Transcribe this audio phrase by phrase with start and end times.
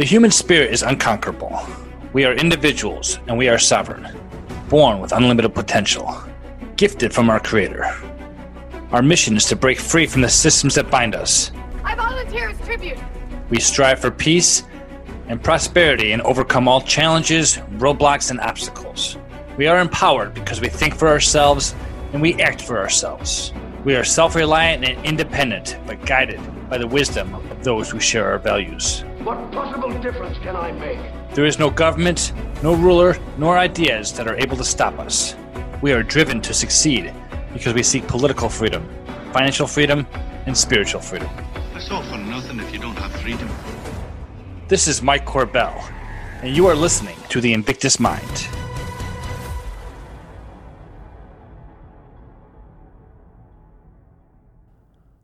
[0.00, 1.60] The human spirit is unconquerable.
[2.14, 4.08] We are individuals and we are sovereign,
[4.70, 6.16] born with unlimited potential,
[6.76, 7.84] gifted from our Creator.
[8.92, 11.52] Our mission is to break free from the systems that bind us.
[11.84, 12.96] I volunteer as tribute.
[13.50, 14.62] We strive for peace
[15.28, 19.18] and prosperity and overcome all challenges, roadblocks, and obstacles.
[19.58, 21.74] We are empowered because we think for ourselves
[22.14, 23.52] and we act for ourselves.
[23.84, 26.40] We are self reliant and independent, but guided
[26.70, 29.04] by the wisdom of those who share our values.
[29.22, 30.98] What possible difference can I make?
[31.34, 35.36] There is no government, no ruler, nor ideas that are able to stop us.
[35.82, 37.12] We are driven to succeed
[37.52, 38.88] because we seek political freedom,
[39.34, 40.06] financial freedom,
[40.46, 41.28] and spiritual freedom.
[41.74, 43.50] It's all for nothing if you don't have freedom.
[44.68, 45.78] This is Mike Corbell,
[46.40, 48.48] and you are listening to The Invictus Mind.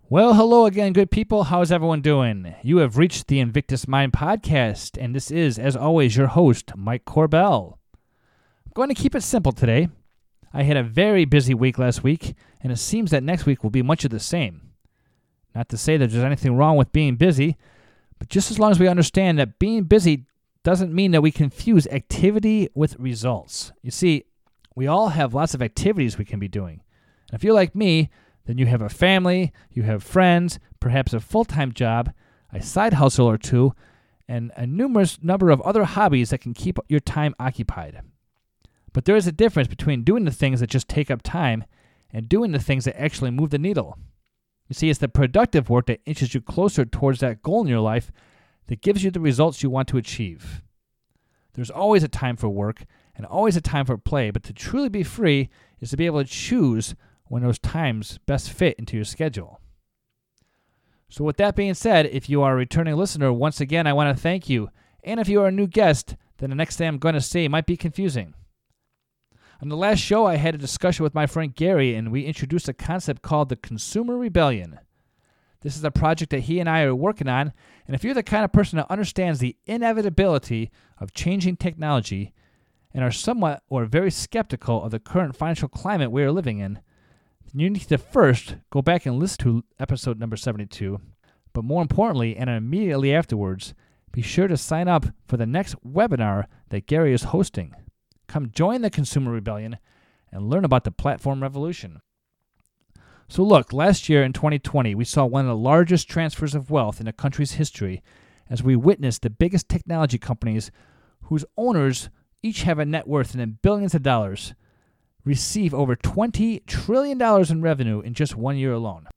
[0.08, 1.42] Well, hello again, good people.
[1.42, 2.54] How's everyone doing?
[2.62, 7.04] You have reached the Invictus Mind podcast, and this is, as always, your host, Mike
[7.04, 7.78] Corbell.
[8.64, 9.88] I'm going to keep it simple today.
[10.54, 13.70] I had a very busy week last week, and it seems that next week will
[13.70, 14.70] be much of the same.
[15.56, 17.56] Not to say that there's anything wrong with being busy,
[18.20, 20.26] but just as long as we understand that being busy
[20.62, 23.72] doesn't mean that we confuse activity with results.
[23.82, 24.26] You see,
[24.76, 26.82] we all have lots of activities we can be doing.
[27.32, 28.08] And if you're like me,
[28.46, 32.12] then you have a family, you have friends, perhaps a full time job,
[32.52, 33.74] a side hustle or two,
[34.28, 38.00] and a numerous number of other hobbies that can keep your time occupied.
[38.92, 41.64] But there is a difference between doing the things that just take up time
[42.10, 43.98] and doing the things that actually move the needle.
[44.68, 47.80] You see, it's the productive work that inches you closer towards that goal in your
[47.80, 48.10] life
[48.68, 50.62] that gives you the results you want to achieve.
[51.54, 54.88] There's always a time for work and always a time for play, but to truly
[54.88, 55.48] be free
[55.80, 56.94] is to be able to choose
[57.28, 59.60] when those times best fit into your schedule.
[61.08, 64.14] So, with that being said, if you are a returning listener, once again, I want
[64.14, 64.70] to thank you.
[65.04, 67.46] And if you are a new guest, then the next thing I'm going to say
[67.46, 68.34] might be confusing.
[69.62, 72.68] On the last show, I had a discussion with my friend Gary, and we introduced
[72.68, 74.80] a concept called the Consumer Rebellion.
[75.62, 77.52] This is a project that he and I are working on,
[77.86, 82.34] and if you're the kind of person that understands the inevitability of changing technology
[82.92, 86.80] and are somewhat or very skeptical of the current financial climate we are living in,
[87.52, 91.00] you need to first go back and listen to episode number 72.
[91.52, 93.74] But more importantly, and immediately afterwards,
[94.12, 97.74] be sure to sign up for the next webinar that Gary is hosting.
[98.28, 99.78] Come join the Consumer Rebellion
[100.32, 102.00] and learn about the platform revolution.
[103.28, 107.00] So, look, last year in 2020, we saw one of the largest transfers of wealth
[107.00, 108.02] in the country's history
[108.48, 110.70] as we witnessed the biggest technology companies,
[111.22, 112.08] whose owners
[112.42, 114.54] each have a net worth in the billions of dollars,
[115.26, 119.08] receive over $20 trillion in revenue in just one year alone.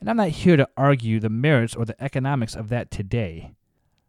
[0.00, 3.52] And I'm not here to argue the merits or the economics of that today.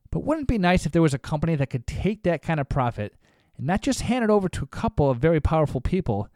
[0.10, 2.60] But wouldn't it be nice if there was a company that could take that kind
[2.60, 3.14] of profit
[3.56, 6.28] and not just hand it over to a couple of very powerful people,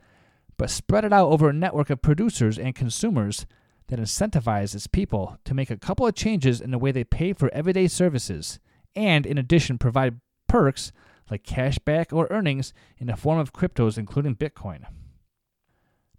[0.57, 3.46] but spread it out over a network of producers and consumers
[3.88, 7.53] that incentivizes people to make a couple of changes in the way they pay for
[7.53, 8.59] everyday services,
[8.96, 10.91] and in addition provide perks
[11.29, 14.85] like cash back or earnings in the form of cryptos, including Bitcoin.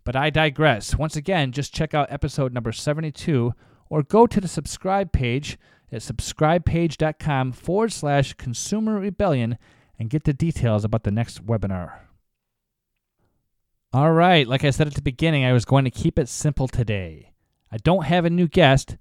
[0.04, 0.96] But I digress.
[0.96, 3.52] Once again, just check out episode number 72
[3.88, 5.58] or go to the subscribe page
[5.90, 9.58] at subscribepage.com forward slash consumer rebellion
[9.98, 12.00] and get the details about the next webinar.
[13.92, 16.68] All right, like I said at the beginning, I was going to keep it simple
[16.68, 17.32] today.
[17.72, 18.96] I don't have a new guest,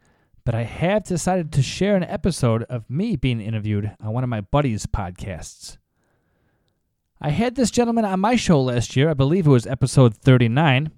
[0.46, 4.30] but I have decided to share an episode of me being interviewed on one of
[4.30, 5.78] my buddies' podcasts.
[7.26, 9.10] I had this gentleman on my show last year.
[9.10, 10.92] I believe it was episode 39.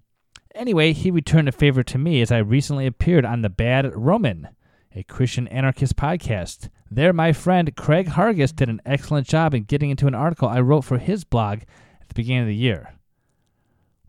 [0.56, 4.50] Anyway, he returned a favor to me as I recently appeared on The Bad Roman,
[4.94, 6.68] a Christian anarchist podcast.
[6.92, 10.60] There, my friend Craig Hargis did an excellent job in getting into an article I
[10.60, 11.60] wrote for his blog
[12.02, 12.96] at the beginning of the year.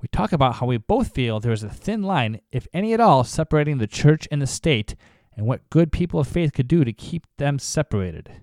[0.02, 3.00] We talk about how we both feel there is a thin line, if any at
[3.00, 4.96] all, separating the church and the state,
[5.36, 8.42] and what good people of faith could do to keep them separated.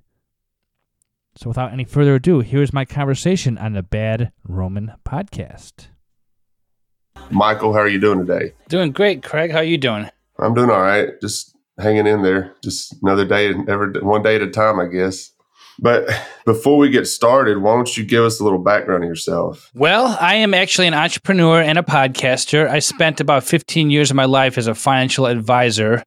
[1.37, 5.87] So without any further ado, here's my conversation on the Bad Roman podcast.
[7.29, 8.53] Michael, how are you doing today?
[8.69, 9.51] Doing great, Craig.
[9.51, 10.09] How are you doing?
[10.39, 11.09] I'm doing all right.
[11.21, 12.55] Just hanging in there.
[12.63, 15.31] Just another day, every one day at a time, I guess.
[15.77, 16.09] But
[16.45, 19.71] before we get started, why don't you give us a little background of yourself?
[19.75, 22.69] Well, I am actually an entrepreneur and a podcaster.
[22.69, 26.01] I spent about 15 years of my life as a financial advisor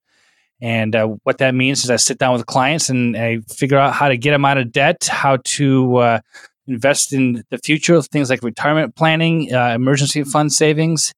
[0.60, 3.92] and uh, what that means is I sit down with clients and I figure out
[3.92, 6.20] how to get them out of debt, how to uh,
[6.66, 11.12] invest in the future, things like retirement planning, uh, emergency fund savings,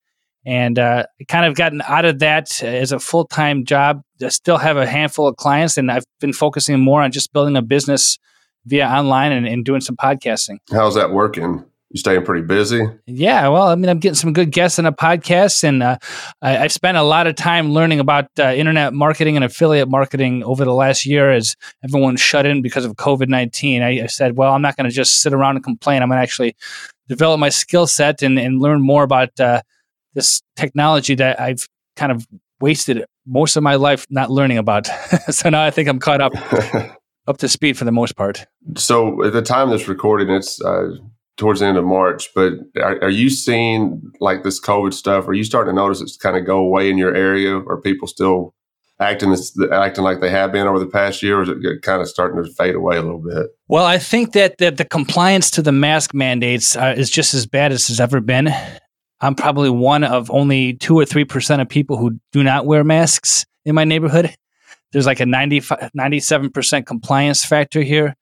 [0.45, 4.03] and uh, kind of gotten out of that as a full time job.
[4.23, 7.57] I still have a handful of clients, and I've been focusing more on just building
[7.57, 8.19] a business
[8.67, 10.59] via online and, and doing some podcasting.
[10.71, 11.65] How's that working?
[11.91, 12.85] You staying pretty busy?
[13.07, 15.99] Yeah, well, I mean, I'm getting some good guests on a podcast, and uh,
[16.41, 20.45] I, have spent a lot of time learning about uh, internet marketing and affiliate marketing
[20.45, 23.83] over the last year as everyone shut in because of COVID 19.
[23.83, 26.01] I, I, said, well, I'm not going to just sit around and complain.
[26.01, 26.55] I'm going to actually
[27.09, 29.63] develop my skill set and, and learn more about uh,
[30.15, 31.67] this technology that I've
[31.97, 32.25] kind of
[32.61, 34.87] wasted most of my life not learning about.
[35.31, 36.33] so now I think I'm caught up.
[37.27, 38.45] up to speed for the most part.
[38.77, 40.97] So at the time this recording, it's uh,
[41.41, 42.29] towards the end of March.
[42.35, 45.27] But are, are, you seeing like this COVID stuff?
[45.27, 47.57] Are you starting to notice it's kind of go away in your area?
[47.57, 48.55] Are people still
[49.01, 52.03] acting this, acting like they have been over the past year, or is it kind
[52.03, 53.47] of starting to fade away a little bit?
[53.69, 57.47] Well, I think that, that the compliance to the mask mandates uh, is just as
[57.47, 58.51] bad as it's ever been.
[59.23, 62.85] I'm probably one of only two or three percent of people who do not wear
[62.85, 64.35] masks in my neighborhood.
[64.93, 68.15] There's like a 97 percent compliance factor here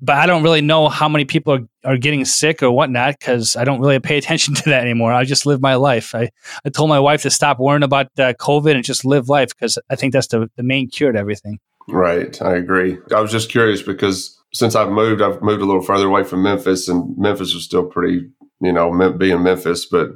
[0.00, 3.56] but I don't really know how many people are, are getting sick or whatnot because
[3.56, 5.12] I don't really pay attention to that anymore.
[5.12, 6.14] I just live my life.
[6.14, 6.30] I,
[6.64, 9.78] I told my wife to stop worrying about uh, COVID and just live life because
[9.90, 11.58] I think that's the, the main cure to everything.
[11.88, 12.40] Right.
[12.40, 12.98] I agree.
[13.14, 16.42] I was just curious because since I've moved, I've moved a little further away from
[16.42, 18.28] Memphis, and Memphis is still pretty,
[18.60, 20.10] you know, being Memphis, but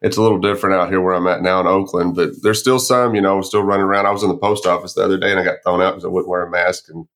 [0.00, 2.14] it's a little different out here where I'm at now in Oakland.
[2.14, 4.06] But there's still some, you know, still running around.
[4.06, 6.04] I was in the post office the other day and I got thrown out because
[6.04, 6.84] I wouldn't wear a mask.
[6.88, 7.06] And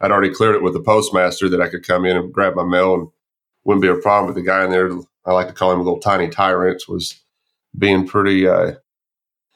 [0.00, 2.64] I'd already cleared it with the postmaster that I could come in and grab my
[2.64, 3.08] mail and
[3.64, 4.32] wouldn't be a problem.
[4.32, 4.90] But the guy in there,
[5.26, 7.20] I like to call him a little tiny tyrant, was
[7.76, 8.72] being pretty uh,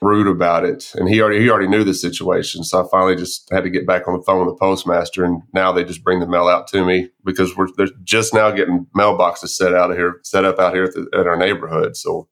[0.01, 0.93] rude about it.
[0.95, 3.87] And he already he already knew the situation, so I finally just had to get
[3.87, 5.25] back on the phone with the postmaster.
[5.25, 8.51] And now they just bring the mail out to me because we're they're just now
[8.51, 11.97] getting mailboxes set out of here, set up out here at, the, at our neighborhood.
[11.97, 12.29] So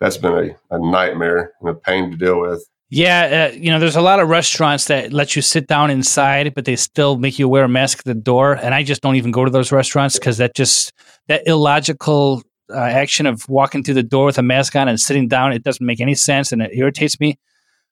[0.00, 2.66] that's been a, a nightmare and a pain to deal with.
[2.90, 6.54] Yeah, uh, you know, there's a lot of restaurants that let you sit down inside,
[6.54, 8.54] but they still make you wear a mask at the door.
[8.54, 10.92] And I just don't even go to those restaurants because that just
[11.28, 15.28] that illogical uh, action of walking through the door with a mask on and sitting
[15.28, 17.38] down, it doesn't make any sense and it irritates me.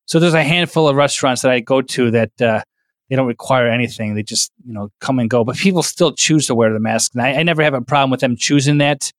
[0.06, 2.62] So there's a handful of restaurants that I go to that uh,
[3.08, 5.44] they don't require anything; they just you know come and go.
[5.44, 8.10] But people still choose to wear the mask, and I, I never have a problem
[8.10, 9.10] with them choosing that.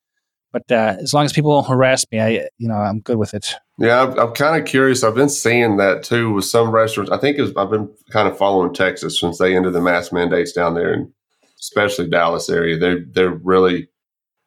[0.51, 3.33] But uh, as long as people don't harass me, I you know I'm good with
[3.33, 3.55] it.
[3.79, 5.03] Yeah, I'm, I'm kind of curious.
[5.03, 7.11] I've been seeing that too with some restaurants.
[7.11, 10.75] I think I've been kind of following Texas since they ended the mask mandates down
[10.75, 11.11] there, and
[11.59, 12.77] especially Dallas area.
[12.77, 13.89] They're they're really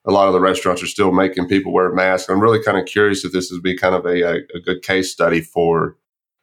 [0.06, 2.28] a lot of the restaurants are still making people wear masks.
[2.28, 4.82] I'm really kind of curious if this would be kind of a, a, a good
[4.82, 5.96] case study for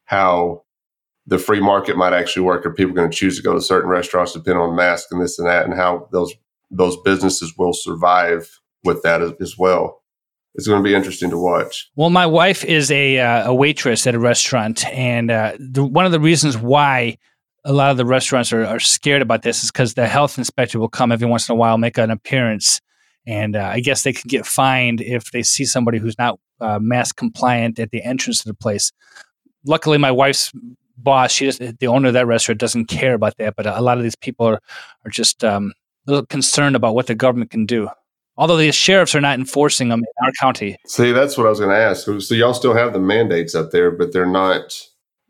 [0.06, 0.64] how
[1.26, 2.66] the free market might actually work.
[2.66, 5.40] Are people going to choose to go to certain restaurants depending on masks and this
[5.40, 6.34] and that, and how those
[6.70, 10.03] those businesses will survive with that as, as well.
[10.56, 11.90] It's going to be interesting to watch.
[11.96, 16.06] Well, my wife is a uh, a waitress at a restaurant, and uh, the, one
[16.06, 17.18] of the reasons why
[17.66, 20.80] a lot of the restaurants are, are scared about this is because the health inspector
[20.80, 22.82] will come every once in a while, make an appearance,
[23.26, 26.78] and uh, I guess they can get fined if they see somebody who's not uh,
[26.80, 28.92] mask compliant at the entrance to the place.
[29.66, 30.52] Luckily, my wife's
[30.98, 33.56] boss, she just, the owner of that restaurant, doesn't care about that.
[33.56, 34.60] But a lot of these people are
[35.06, 35.74] are just um,
[36.08, 37.90] a little concerned about what the government can do.
[38.38, 40.78] Although the sheriffs are not enforcing them in our county.
[40.88, 42.06] See, that's what I was going to ask.
[42.06, 44.74] So y'all still have the mandates up there, but they're not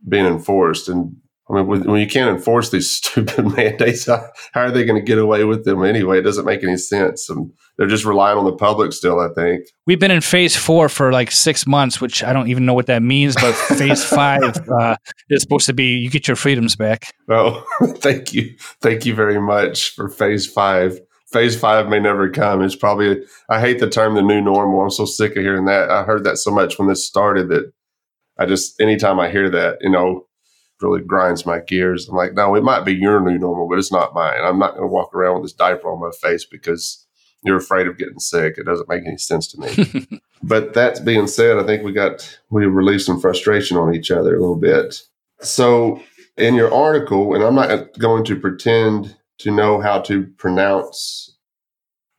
[0.08, 0.88] being enforced.
[0.88, 1.18] And
[1.50, 5.06] I mean, when you can't enforce these stupid mandates, how, how are they going to
[5.06, 6.20] get away with them anyway?
[6.20, 7.30] It doesn't make any sense.
[7.30, 9.66] And they're just relying on the public still, I think.
[9.86, 12.86] We've been in phase four for like six months, which I don't even know what
[12.86, 14.96] that means, but phase five uh,
[15.30, 17.14] is supposed to be you get your freedoms back.
[17.30, 17.66] Oh,
[17.98, 18.56] thank you.
[18.82, 21.00] Thank you very much for phase five
[21.34, 22.62] phase five may never come.
[22.62, 24.82] It's probably, I hate the term the new normal.
[24.82, 25.90] I'm so sick of hearing that.
[25.90, 27.74] I heard that so much when this started that
[28.38, 30.28] I just, anytime I hear that, you know,
[30.82, 32.08] really grinds my gears.
[32.08, 34.42] I'm like, no, it might be your new normal, but it's not mine.
[34.44, 37.06] I'm not going to walk around with this diaper on my face because
[37.44, 38.58] you're afraid of getting sick.
[38.58, 40.22] It doesn't make any sense to me.
[40.44, 44.36] but that being said, I think we got, we released some frustration on each other
[44.36, 45.02] a little bit.
[45.42, 46.02] So
[46.38, 51.36] in your article, and I'm not going to pretend to know how to pronounce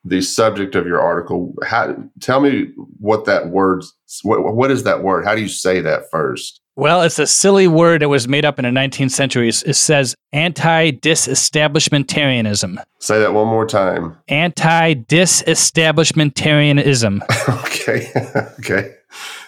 [0.04, 1.54] the subject of your article.
[1.64, 2.66] How, tell me
[2.98, 3.84] what that word,
[4.22, 5.24] what, what is that word?
[5.24, 6.60] How do you say that first?
[6.76, 9.48] Well, it's a silly word that was made up in the 19th century.
[9.48, 12.82] It says anti disestablishmentarianism.
[12.98, 14.18] Say that one more time.
[14.26, 17.20] Anti disestablishmentarianism.
[17.64, 18.10] okay.
[18.58, 18.96] okay.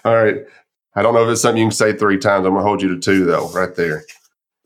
[0.05, 0.37] All right.
[0.95, 2.47] I don't know if it's something you can say three times.
[2.47, 4.05] I'm going to hold you to two, though, right there.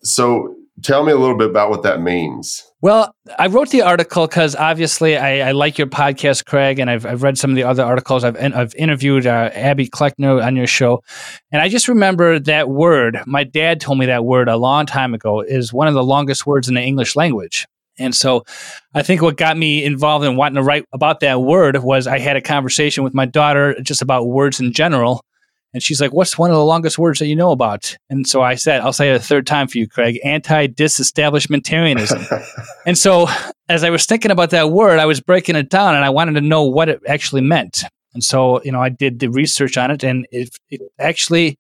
[0.03, 2.65] So Tell me a little bit about what that means.
[2.83, 7.05] Well, I wrote the article because obviously I, I, like your podcast, Craig, and I've,
[7.05, 8.25] I've read some of the other articles.
[8.25, 11.03] I've, I've interviewed uh, Abby Kleckner on your show.
[11.53, 13.19] And I just remember that word.
[13.27, 16.47] My dad told me that word a long time ago is one of the longest
[16.47, 17.67] words in the English language.
[17.99, 18.45] And so
[18.95, 22.19] I think what got me involved in wanting to write about that word was I
[22.19, 25.23] had a conversation with my daughter just about words in general.
[25.73, 27.97] And she's like, What's one of the longest words that you know about?
[28.09, 32.45] And so I said, I'll say it a third time for you, Craig anti disestablishmentarianism.
[32.87, 33.29] and so
[33.69, 36.35] as I was thinking about that word, I was breaking it down and I wanted
[36.35, 37.85] to know what it actually meant.
[38.15, 41.59] And so, you know, I did the research on it and it, it actually,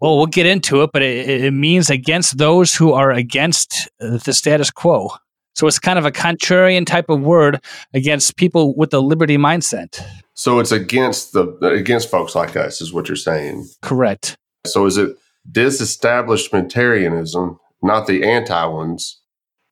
[0.00, 4.32] well, we'll get into it, but it, it means against those who are against the
[4.32, 5.10] status quo.
[5.54, 7.60] So it's kind of a contrarian type of word
[7.94, 10.02] against people with the liberty mindset.
[10.34, 13.68] So it's against the against folks like us, is what you're saying.
[13.82, 14.36] Correct.
[14.66, 15.16] So is it
[15.50, 19.20] disestablishmentarianism, not the anti ones?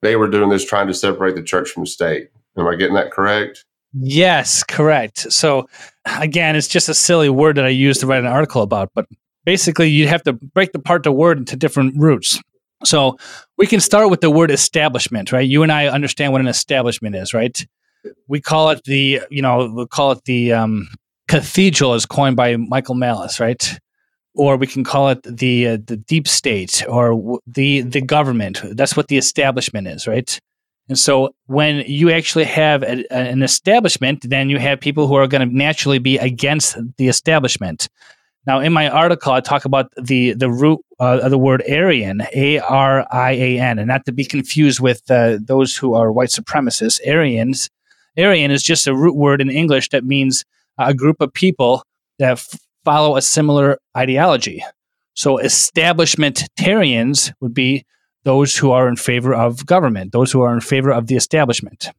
[0.02, 2.28] They were doing this trying to separate the church from the state.
[2.56, 3.64] Am I getting that correct?
[3.92, 5.32] Yes, correct.
[5.32, 5.68] So
[6.20, 9.06] again, it's just a silly word that I used to write an article about, but
[9.44, 12.40] basically you have to break apart the word into different roots.
[12.84, 13.18] So
[13.58, 15.46] we can start with the word establishment, right?
[15.46, 17.66] You and I understand what an establishment is, right?
[18.26, 20.88] We call it the, you know, we call it the um,
[21.28, 23.78] cathedral, as coined by Michael Malice, right?
[24.34, 28.62] Or we can call it the uh, the deep state or w- the the government.
[28.72, 30.40] That's what the establishment is, right?
[30.88, 35.28] And so when you actually have a, an establishment, then you have people who are
[35.28, 37.88] going to naturally be against the establishment.
[38.46, 42.22] Now, in my article, I talk about the the root uh, of the word Aryan,
[42.34, 46.10] A R I A N, and not to be confused with uh, those who are
[46.10, 47.00] white supremacists.
[47.06, 47.68] Aryans,
[48.18, 50.44] Aryan is just a root word in English that means
[50.78, 51.84] a group of people
[52.18, 54.64] that f- follow a similar ideology.
[55.14, 57.84] So, establishmentarians would be
[58.24, 61.90] those who are in favor of government, those who are in favor of the establishment.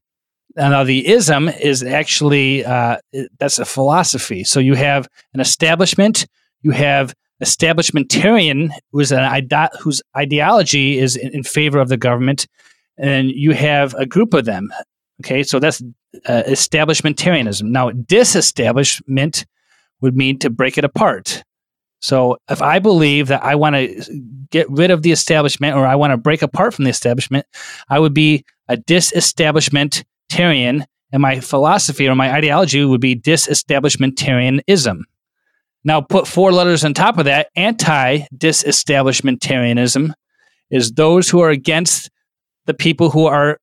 [0.55, 2.97] Now, the ism is actually uh,
[3.39, 4.43] that's a philosophy.
[4.43, 6.27] So you have an establishment,
[6.61, 12.47] you have establishmentarian, who's an ide- whose ideology is in, in, favor of the government,
[12.97, 14.69] and you have a group of them.
[15.23, 15.81] Okay, so that's
[16.25, 17.63] uh, establishmentarianism.
[17.63, 19.45] Now, disestablishment
[20.01, 21.43] would mean to break it apart.
[22.01, 25.95] So if I believe that I want to get rid of the establishment or I
[25.95, 27.45] want to break apart from the establishment,
[27.89, 30.03] I would be a disestablishment
[30.39, 35.01] and my philosophy or my ideology would be disestablishmentarianism.
[35.83, 40.13] Now, put four letters on top of that anti disestablishmentarianism
[40.69, 42.09] is those who are against
[42.65, 43.57] the people who are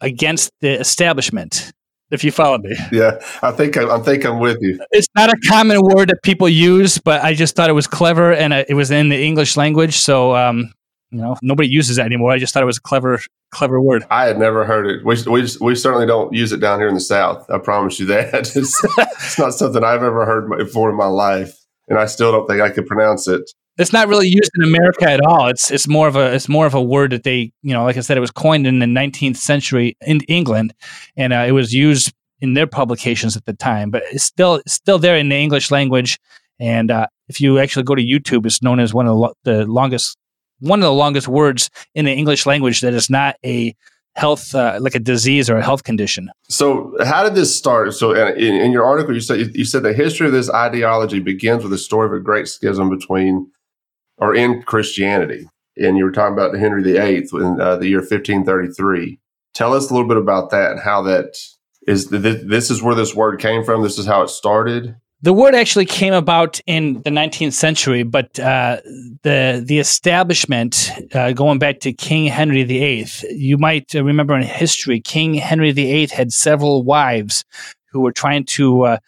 [0.00, 1.72] against the establishment.
[2.10, 4.80] If you follow me, yeah, I think I, I think I'm with you.
[4.92, 8.32] It's not a common word that people use, but I just thought it was clever
[8.32, 10.72] and it was in the English language, so um,
[11.10, 12.32] you know nobody uses that anymore.
[12.32, 14.04] I just thought it was a clever clever word.
[14.10, 15.04] I had never heard it.
[15.04, 17.48] We, we, we certainly don't use it down here in the South.
[17.50, 18.34] I promise you that.
[18.56, 21.56] It's, it's not something I've ever heard before in my life,
[21.88, 23.50] and I still don't think I could pronounce it.
[23.78, 25.48] It's not really used in America at all.
[25.48, 27.96] It's it's more of a it's more of a word that they you know like
[27.96, 30.74] I said it was coined in the 19th century in England,
[31.16, 33.90] and uh, it was used in their publications at the time.
[33.90, 36.18] But it's still still there in the English language.
[36.60, 39.34] And uh, if you actually go to YouTube, it's known as one of the, lo-
[39.44, 40.16] the longest
[40.60, 43.74] one of the longest words in the English language that is not a
[44.18, 46.28] health uh, like a disease or a health condition.
[46.48, 47.94] So, how did this start?
[47.94, 51.20] So, uh, in, in, your article, you said you said the history of this ideology
[51.20, 53.50] begins with the story of a great schism between
[54.18, 59.20] or in Christianity, and you were talking about Henry VIII in uh, the year 1533.
[59.54, 61.36] Tell us a little bit about that and how that
[61.86, 62.10] is.
[62.10, 63.82] This is where this word came from.
[63.82, 64.96] This is how it started.
[65.20, 68.80] The word actually came about in the 19th century, but uh,
[69.22, 75.00] the the establishment, uh, going back to King Henry VIII, you might remember in history,
[75.00, 77.44] King Henry VIII had several wives
[77.90, 78.98] who were trying to uh,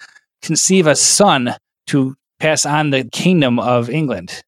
[0.43, 1.55] conceive a son
[1.87, 4.43] to pass on the kingdom of England.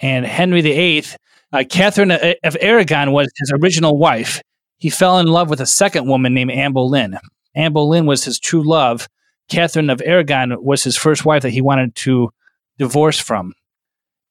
[0.00, 1.04] And Henry VIII,
[1.52, 4.40] uh, Catherine of Aragon was his original wife.
[4.78, 7.18] He fell in love with a second woman named Anne Boleyn.
[7.54, 9.08] Anne Boleyn was his true love
[9.48, 12.32] Catherine of Aragon was his first wife that he wanted to
[12.78, 13.52] divorce from.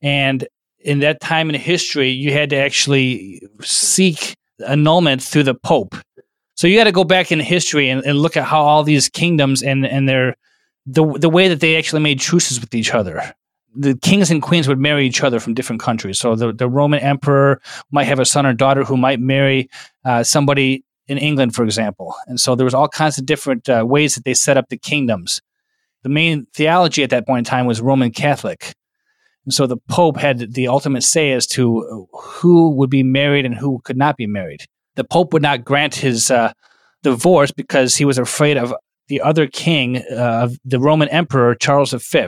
[0.02, 0.48] And
[0.80, 4.36] in that time in history, you had to actually seek
[4.68, 5.96] annulment through the Pope.
[6.56, 9.10] So you got to go back in history and, and, look at how all these
[9.10, 10.36] kingdoms and, and their
[10.86, 13.34] the the way that they actually made truces with each other.
[13.76, 16.20] The kings and queens would marry each other from different countries.
[16.20, 19.70] So the, the Roman emperor might have a son or daughter who might marry
[20.04, 22.16] uh, somebody in England, for example.
[22.28, 24.78] And so there was all kinds of different uh, ways that they set up the
[24.78, 25.42] kingdoms.
[26.04, 28.74] The main theology at that point in time was Roman Catholic.
[29.46, 33.54] And so the Pope had the ultimate say as to who would be married and
[33.54, 34.66] who could not be married.
[34.96, 36.54] The Pope would not grant his uh,
[37.04, 38.74] divorce because he was afraid of
[39.08, 42.28] the other king uh, of the Roman Emperor Charles V.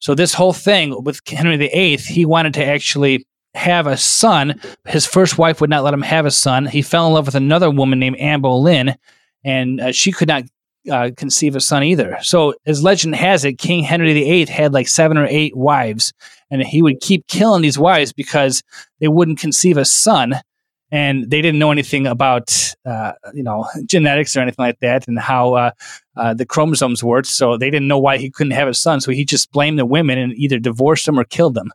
[0.00, 3.26] So this whole thing with Henry VIII, he wanted to actually
[3.58, 4.60] have a son.
[4.86, 6.66] His first wife would not let him have a son.
[6.66, 8.96] He fell in love with another woman named Anne Boleyn,
[9.44, 10.44] and uh, she could not
[10.90, 12.18] uh, conceive a son either.
[12.22, 16.12] So, as legend has it, King Henry VIII had like seven or eight wives,
[16.50, 18.62] and he would keep killing these wives because
[19.00, 20.34] they wouldn't conceive a son,
[20.90, 25.18] and they didn't know anything about uh, you know genetics or anything like that, and
[25.18, 25.70] how uh,
[26.16, 27.28] uh, the chromosomes worked.
[27.28, 29.00] So they didn't know why he couldn't have a son.
[29.00, 31.72] So he just blamed the women and either divorced them or killed them.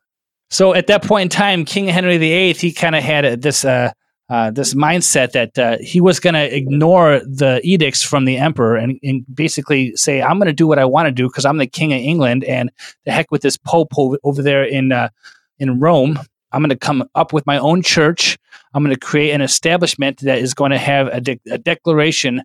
[0.53, 3.91] So at that point in time, King Henry VIII, he kind of had this uh,
[4.29, 8.75] uh, this mindset that uh, he was going to ignore the edicts from the emperor
[8.75, 11.57] and, and basically say, "I'm going to do what I want to do because I'm
[11.57, 12.71] the king of England, and
[13.03, 13.93] the heck with this pope
[14.23, 15.09] over there in uh,
[15.57, 16.19] in Rome.
[16.51, 18.37] I'm going to come up with my own church.
[18.75, 22.43] I'm going to create an establishment that is going to have a, de- a declaration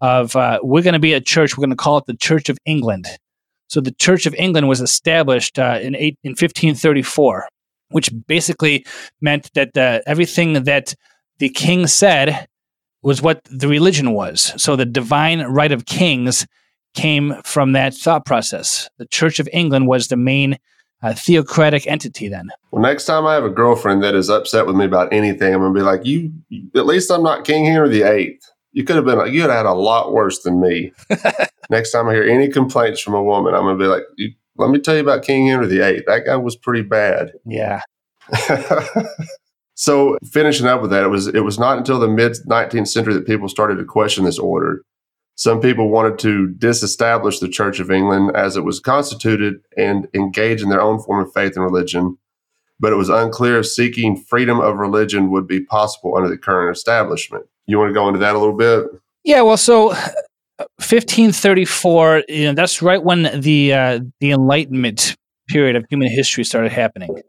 [0.00, 1.58] of uh, we're going to be a church.
[1.58, 3.08] We're going to call it the Church of England."
[3.68, 7.48] So the Church of England was established uh, in eight, in 1534,
[7.90, 8.84] which basically
[9.20, 10.94] meant that uh, everything that
[11.38, 12.48] the king said
[13.02, 14.52] was what the religion was.
[14.56, 16.46] So the divine right of kings
[16.94, 18.88] came from that thought process.
[18.98, 20.58] The Church of England was the main
[21.02, 22.48] uh, theocratic entity then.
[22.72, 25.60] Well, next time I have a girlfriend that is upset with me about anything, I'm
[25.60, 26.32] going to be like, "You,
[26.74, 28.50] at least I'm not King Henry the Eighth.
[28.78, 30.92] You could have been, like, you could have had a lot worse than me."
[31.70, 34.04] next time I hear any complaints from a woman, I'm going to be like,
[34.56, 36.04] "Let me tell you about King Henry VIII.
[36.06, 37.80] That guy was pretty bad." Yeah.
[39.80, 43.14] So finishing up with that, it was it was not until the mid 19th century
[43.14, 44.82] that people started to question this order.
[45.36, 50.62] Some people wanted to disestablish the Church of England as it was constituted and engage
[50.62, 52.18] in their own form of faith and religion,
[52.80, 56.76] but it was unclear if seeking freedom of religion would be possible under the current
[56.76, 57.46] establishment.
[57.68, 58.86] You want to go into that a little bit?
[59.22, 65.16] Yeah, well, so 1534, you know, that's right when the uh, the Enlightenment
[65.48, 67.22] period of human history started happening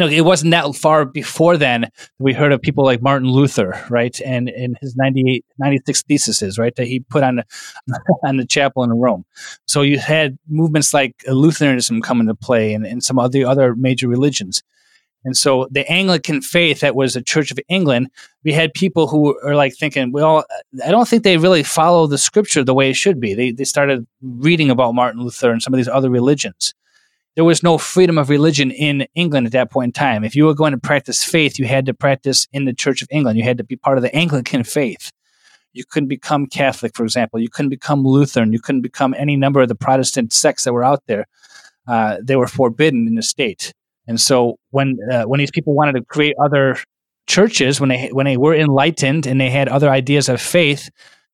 [0.00, 4.18] no, it wasn't that far before then we heard of people like Martin Luther, right?
[4.22, 7.42] And in his 98, 96 theses, right, that he put on,
[8.24, 9.26] on the chapel in Rome.
[9.66, 13.74] So you had movements like Lutheranism come into play and, and some of the other
[13.74, 14.62] major religions.
[15.24, 18.10] And so the Anglican faith that was the Church of England,
[18.42, 20.44] we had people who are like thinking, well,
[20.84, 23.34] I don't think they really follow the scripture the way it should be.
[23.34, 26.74] They, they started reading about Martin Luther and some of these other religions
[27.36, 30.24] there was no freedom of religion in England at that point in time.
[30.24, 33.08] If you were going to practice faith, you had to practice in the Church of
[33.10, 33.38] England.
[33.38, 35.12] You had to be part of the Anglican faith.
[35.72, 37.38] You couldn't become Catholic, for example.
[37.38, 38.52] You couldn't become Lutheran.
[38.52, 41.26] You couldn't become any number of the Protestant sects that were out there.
[41.86, 43.72] Uh, they were forbidden in the state.
[44.10, 46.76] And so when uh, when these people wanted to create other
[47.28, 50.90] churches, when they when they were enlightened and they had other ideas of faith,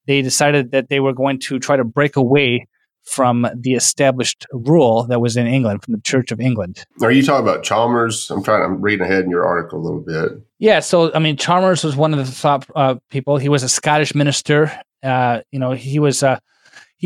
[0.07, 2.69] they decided that they were going to try to break away
[3.05, 6.85] from the established rule that was in England, from the Church of England.
[7.01, 8.31] Are you talking about Chalmers?
[8.31, 8.63] I'm trying.
[8.63, 10.33] I'm reading ahead in your article a little bit.
[10.59, 10.81] Yeah.
[10.81, 13.39] So, I mean, Chalmers was one of the top uh, people.
[13.39, 14.71] He was a Scottish minister.
[15.03, 16.23] Uh, you know, he was.
[16.23, 16.39] Uh,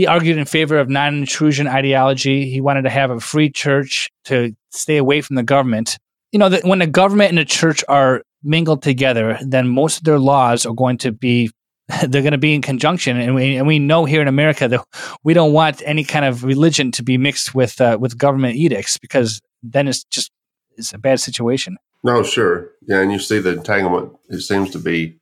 [0.01, 2.49] he argued in favor of non-intrusion ideology.
[2.49, 5.99] He wanted to have a free church to stay away from the government.
[6.33, 10.05] You know, that when the government and the church are mingled together, then most of
[10.05, 11.51] their laws are going to be
[12.09, 14.83] they're going to be in conjunction, and we and we know here in America that
[15.23, 18.97] we don't want any kind of religion to be mixed with uh, with government edicts
[18.97, 20.31] because then it's just
[20.79, 21.77] it's a bad situation.
[22.03, 24.13] No, sure, yeah, and you see the entanglement.
[24.31, 25.19] It seems to be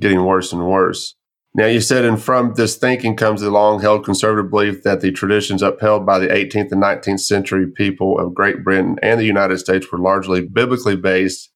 [0.00, 1.14] getting worse and worse.
[1.56, 5.12] Now, you said, and from this thinking comes the long held conservative belief that the
[5.12, 9.58] traditions upheld by the 18th and 19th century people of Great Britain and the United
[9.58, 11.50] States were largely biblically based,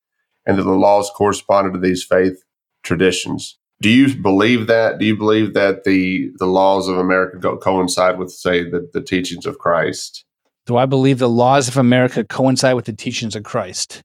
[0.46, 2.44] and that the laws corresponded to these faith
[2.84, 3.58] traditions.
[3.80, 4.98] Do you believe that?
[4.98, 9.02] Do you believe that the the laws of America go, coincide with, say, the, the
[9.02, 10.24] teachings of Christ?
[10.66, 14.02] Do I believe the laws of America coincide with the teachings of Christ?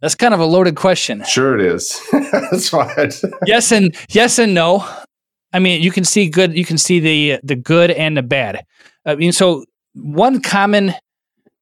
[0.00, 1.24] That's kind of a loaded question.
[1.24, 2.00] Sure, it is.
[2.12, 3.10] That's fine.
[3.46, 4.88] yes and yes and no.
[5.52, 6.56] I mean, you can see good.
[6.56, 8.64] You can see the the good and the bad.
[9.04, 10.94] I mean, so one common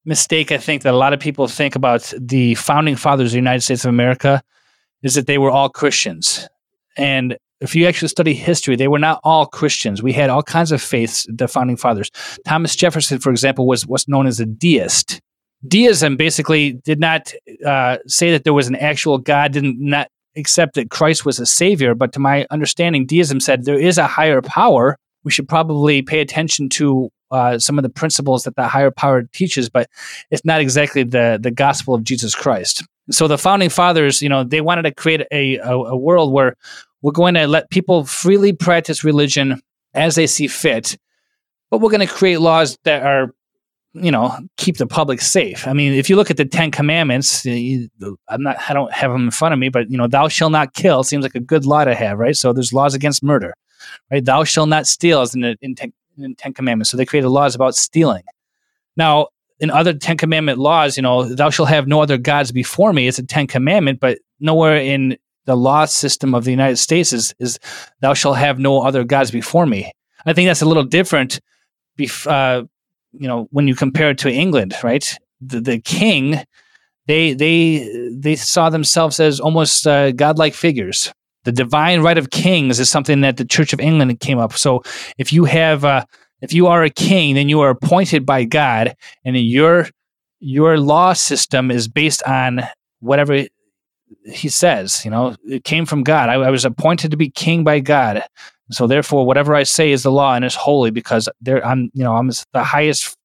[0.05, 3.38] mistake I think that a lot of people think about the founding fathers of the
[3.38, 4.42] United States of America
[5.03, 6.49] is that they were all Christians.
[6.96, 10.03] And if you actually study history, they were not all Christians.
[10.03, 12.11] We had all kinds of faiths, the founding fathers.
[12.46, 15.20] Thomas Jefferson, for example, was what's known as a deist.
[15.66, 17.33] Deism basically did not
[17.64, 21.47] uh, say that there was an actual God, didn't not accept that Christ was a
[21.47, 21.95] savior.
[21.95, 24.97] But to my understanding, deism said there is a higher power.
[25.25, 29.23] We should probably pay attention to uh, some of the principles that the higher power
[29.23, 29.88] teaches, but
[30.31, 32.85] it's not exactly the the gospel of Jesus Christ.
[33.11, 36.57] So the founding fathers, you know, they wanted to create a, a, a world where
[37.03, 39.61] we're going to let people freely practice religion
[39.95, 40.97] as they see fit,
[41.71, 43.33] but we're going to create laws that are
[44.00, 45.66] you know keep the public safe.
[45.66, 49.24] I mean if you look at the 10 commandments i'm not i don't have them
[49.24, 51.64] in front of me but you know thou shalt not kill seems like a good
[51.64, 52.37] law to have right?
[52.37, 53.54] So there's laws against murder
[54.11, 54.24] right?
[54.24, 56.90] Thou shalt not steal as in the in 10, in 10 commandments.
[56.90, 58.24] So they created laws about stealing.
[58.96, 59.28] Now
[59.59, 63.09] in other 10 commandment laws you know thou shalt have no other gods before me
[63.09, 67.35] it's a 10 commandment but nowhere in the law system of the united states is,
[67.38, 67.59] is
[68.00, 69.90] thou shalt have no other gods before me.
[70.26, 71.40] I think that's a little different
[71.98, 72.64] bef- uh,
[73.18, 75.16] you know when you compare it to England, right?
[75.40, 76.42] The, the king,
[77.07, 81.12] they they they saw themselves as almost uh, godlike figures.
[81.44, 84.55] The divine right of kings is something that the Church of England came up.
[84.55, 84.83] So
[85.16, 86.05] if you have uh,
[86.42, 89.88] if you are a king, then you are appointed by God, and your
[90.40, 92.62] your law system is based on
[93.00, 93.46] whatever
[94.25, 95.05] he says.
[95.05, 96.29] You know, it came from God.
[96.29, 98.23] I, I was appointed to be king by God.
[98.71, 102.03] So therefore, whatever I say is the law and is holy because there I'm, you
[102.03, 103.16] know, I'm the highest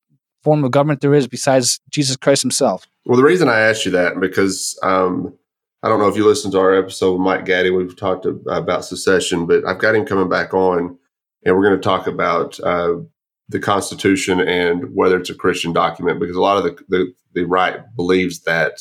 [0.44, 2.86] form of government there is besides Jesus Christ Himself.
[3.06, 5.34] Well, the reason I asked you that because um,
[5.84, 7.72] I don't know if you listened to our episode with Mike Gaddy.
[7.72, 10.98] We've talked about secession, but I've got him coming back on,
[11.44, 12.98] and we're going to talk about uh,
[13.50, 17.44] the Constitution and whether it's a Christian document because a lot of the, the, the
[17.46, 18.74] right believes that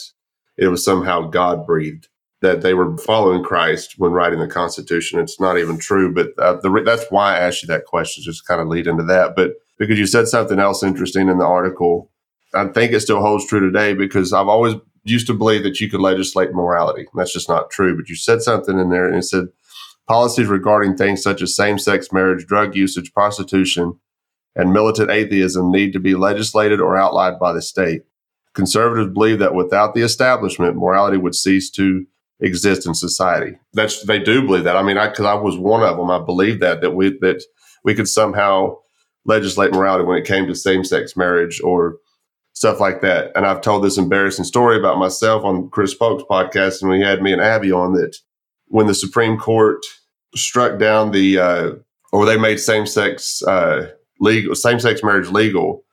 [0.60, 2.08] it was somehow God breathed
[2.42, 5.18] that they were following Christ when writing the Constitution.
[5.18, 8.46] It's not even true, but uh, the, that's why I asked you that question, just
[8.46, 9.34] kind of lead into that.
[9.34, 12.10] But because you said something else interesting in the article,
[12.54, 15.90] I think it still holds true today because I've always used to believe that you
[15.90, 17.06] could legislate morality.
[17.14, 17.96] That's just not true.
[17.96, 19.46] But you said something in there and it said
[20.06, 23.98] policies regarding things such as same sex marriage, drug usage, prostitution,
[24.56, 28.02] and militant atheism need to be legislated or outlined by the state.
[28.54, 32.04] Conservatives believe that without the establishment, morality would cease to
[32.40, 33.56] exist in society.
[33.74, 34.76] That's they do believe that.
[34.76, 36.10] I mean, I because I was one of them.
[36.10, 37.42] I believe that that we that
[37.84, 38.76] we could somehow
[39.24, 41.96] legislate morality when it came to same sex marriage or
[42.54, 43.30] stuff like that.
[43.34, 47.22] And I've told this embarrassing story about myself on Chris Polk's podcast, and we had
[47.22, 48.16] me and Abby on that
[48.66, 49.78] when the Supreme Court
[50.34, 51.70] struck down the uh,
[52.12, 55.84] or they made same sex uh, legal same sex marriage legal.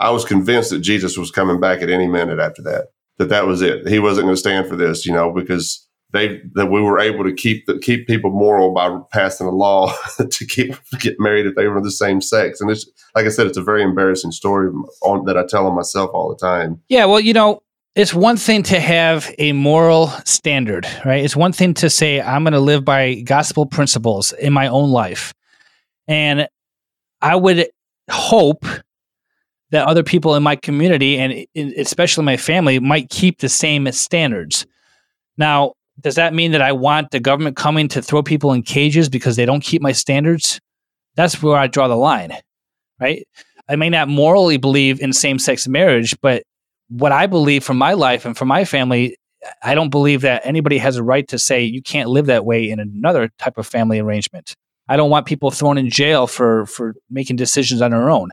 [0.00, 2.88] I was convinced that Jesus was coming back at any minute after that.
[3.18, 3.88] That that was it.
[3.88, 7.24] He wasn't going to stand for this, you know, because they that we were able
[7.24, 9.92] to keep the, keep people moral by passing a law
[10.30, 12.60] to keep get married if they were the same sex.
[12.60, 14.70] And it's like I said, it's a very embarrassing story
[15.02, 16.80] on, that I tell on myself all the time.
[16.88, 17.62] Yeah, well, you know,
[17.94, 21.24] it's one thing to have a moral standard, right?
[21.24, 24.90] It's one thing to say I'm going to live by gospel principles in my own
[24.90, 25.34] life,
[26.06, 26.48] and
[27.20, 27.68] I would
[28.10, 28.64] hope
[29.70, 34.66] that other people in my community and especially my family might keep the same standards.
[35.36, 39.08] Now, does that mean that I want the government coming to throw people in cages
[39.08, 40.60] because they don't keep my standards?
[41.16, 42.32] That's where I draw the line,
[43.00, 43.26] right?
[43.68, 46.44] I may not morally believe in same sex marriage, but
[46.88, 49.16] what I believe for my life and for my family,
[49.62, 52.70] I don't believe that anybody has a right to say you can't live that way
[52.70, 54.54] in another type of family arrangement.
[54.88, 58.30] I don't want people thrown in jail for for making decisions on their own.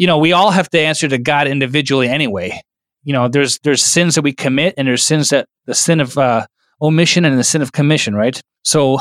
[0.00, 2.58] You know, we all have to answer to God individually anyway.
[3.04, 6.16] You know, there's there's sins that we commit, and there's sins that the sin of
[6.16, 6.46] uh,
[6.80, 8.40] omission and the sin of commission, right?
[8.62, 9.00] So,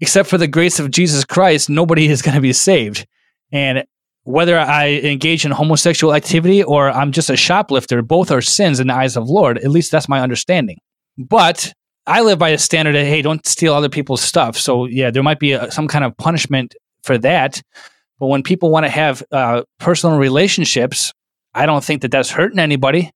[0.00, 3.06] except for the grace of Jesus Christ, nobody is going to be saved.
[3.52, 3.84] And
[4.24, 8.88] whether I engage in homosexual activity or I'm just a shoplifter, both are sins in
[8.88, 9.58] the eyes of Lord.
[9.58, 10.78] At least that's my understanding.
[11.16, 11.72] But
[12.08, 14.56] I live by a standard that hey, don't steal other people's stuff.
[14.56, 17.62] So yeah, there might be a, some kind of punishment for that.
[18.18, 21.12] But when people want to have uh, personal relationships,
[21.54, 23.10] I don't think that that's hurting anybody.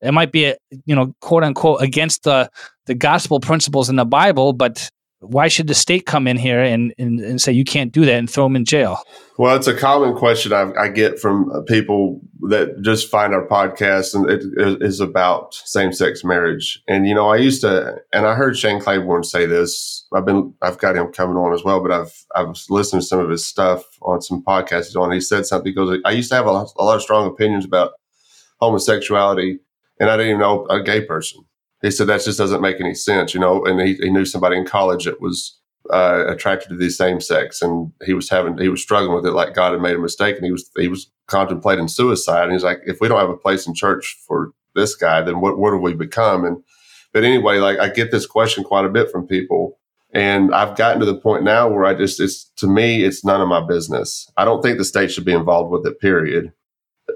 [0.00, 2.50] It might be, a, you know, quote unquote, against the
[2.86, 4.90] the gospel principles in the Bible, but
[5.20, 8.14] why should the state come in here and, and, and say you can't do that
[8.14, 9.02] and throw them in jail?
[9.36, 13.46] Well, it's a common question I, I get from uh, people that just find our
[13.46, 16.82] podcast and it, is about same sex marriage.
[16.88, 20.06] And you know, I used to, and I heard Shane Claiborne say this.
[20.14, 23.20] I've been, I've got him coming on as well, but I've, I've listened to some
[23.20, 25.12] of his stuff on some podcasts he's on.
[25.12, 25.74] He said something.
[25.74, 27.92] Goes, I used to have a, a lot of strong opinions about
[28.58, 29.58] homosexuality
[30.00, 31.44] and I didn't even know a gay person.
[31.82, 33.64] He said that just doesn't make any sense, you know.
[33.64, 35.58] And he, he knew somebody in college that was
[35.92, 39.32] uh, attracted to the same sex, and he was having he was struggling with it,
[39.32, 42.44] like God had made a mistake, and he was he was contemplating suicide.
[42.44, 45.40] And he's like, if we don't have a place in church for this guy, then
[45.40, 46.44] what what do we become?
[46.44, 46.62] And
[47.12, 49.78] but anyway, like I get this question quite a bit from people
[50.12, 53.40] And I've gotten to the point now where I just, it's to me, it's none
[53.40, 54.28] of my business.
[54.36, 56.52] I don't think the state should be involved with it, period.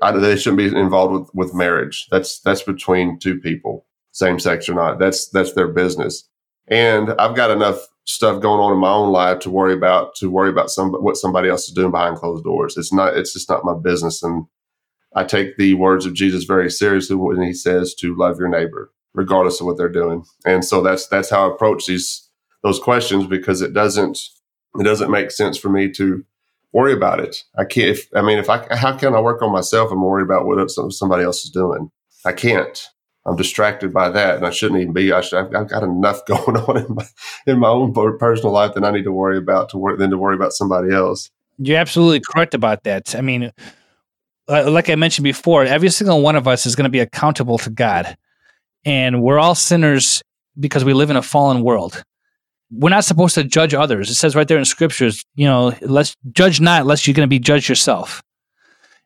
[0.02, 2.06] I, they shouldn't be involved with, with marriage.
[2.10, 4.98] That's, that's between two people, same sex or not.
[4.98, 6.28] That's, that's their business.
[6.68, 10.30] And I've got enough stuff going on in my own life to worry about, to
[10.30, 12.76] worry about some, what somebody else is doing behind closed doors.
[12.76, 14.22] It's not, it's just not my business.
[14.22, 14.46] And
[15.14, 18.90] I take the words of Jesus very seriously when he says to love your neighbor,
[19.12, 20.24] regardless of what they're doing.
[20.46, 22.30] And so that's, that's how I approach these,
[22.62, 24.18] those questions because it doesn't
[24.78, 26.24] it doesn't make sense for me to
[26.72, 27.44] worry about it.
[27.56, 27.90] I can't.
[27.90, 30.70] If, I mean, if I how can I work on myself and worry about what
[30.70, 31.90] somebody else is doing?
[32.24, 32.88] I can't.
[33.26, 35.12] I'm distracted by that, and I shouldn't even be.
[35.12, 37.06] I I've, got enough going on in my
[37.46, 40.18] in my own personal life that I need to worry about to work than to
[40.18, 41.30] worry about somebody else.
[41.58, 43.14] You're absolutely correct about that.
[43.14, 43.52] I mean,
[44.48, 47.58] uh, like I mentioned before, every single one of us is going to be accountable
[47.58, 48.16] to God,
[48.84, 50.22] and we're all sinners
[50.58, 52.04] because we live in a fallen world
[52.70, 54.10] we're not supposed to judge others.
[54.10, 57.30] It says right there in scriptures, you know, let's judge not unless you're going to
[57.30, 58.22] be judged yourself.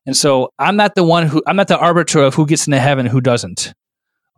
[0.07, 2.81] And so I'm not the one who, I'm not the arbiter of who gets into
[2.81, 3.75] heaven who doesn't.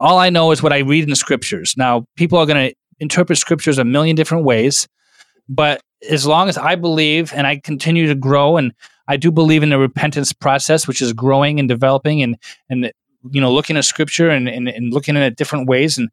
[0.01, 1.75] All I know is what I read in the scriptures.
[1.77, 4.89] Now, people are going to interpret scriptures a million different ways,
[5.49, 8.73] but as long as I believe and I continue to grow and
[9.09, 12.37] I do believe in the repentance process, which is growing and developing and,
[12.69, 12.91] and,
[13.31, 16.09] you know, looking at scripture and, and, and looking at it different ways and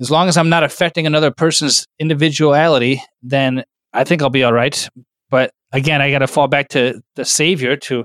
[0.00, 4.52] as long as I'm not affecting another person's individuality, then I think I'll be all
[4.52, 4.88] right.
[5.28, 8.04] But again, I got to fall back to the Savior to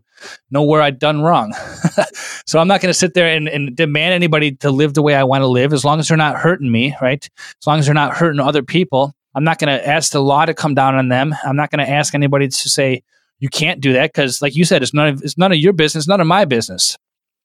[0.51, 1.53] know where I've done wrong.
[2.45, 5.15] so I'm not going to sit there and, and, demand anybody to live the way
[5.15, 7.27] I want to live as long as they're not hurting me, right?
[7.61, 9.13] As long as they're not hurting other people.
[9.33, 11.35] I'm not going to ask the law to come down on them.
[11.43, 13.03] I'm not going to ask anybody to say,
[13.39, 15.73] you can't do that because, like you said, it's none of it's none of your
[15.73, 16.97] business, none of my business.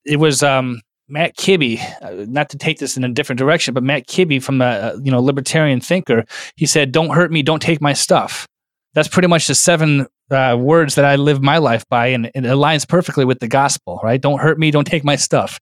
[0.05, 3.83] It was um, Matt Kibbe, uh, not to take this in a different direction, but
[3.83, 7.61] Matt Kibbe from a uh, you know libertarian thinker, he said, "Don't hurt me, don't
[7.61, 8.47] take my stuff."
[8.93, 12.43] That's pretty much the seven uh, words that I live my life by, and it
[12.43, 13.99] aligns perfectly with the gospel.
[14.03, 14.19] Right?
[14.21, 15.59] Don't hurt me, don't take my stuff.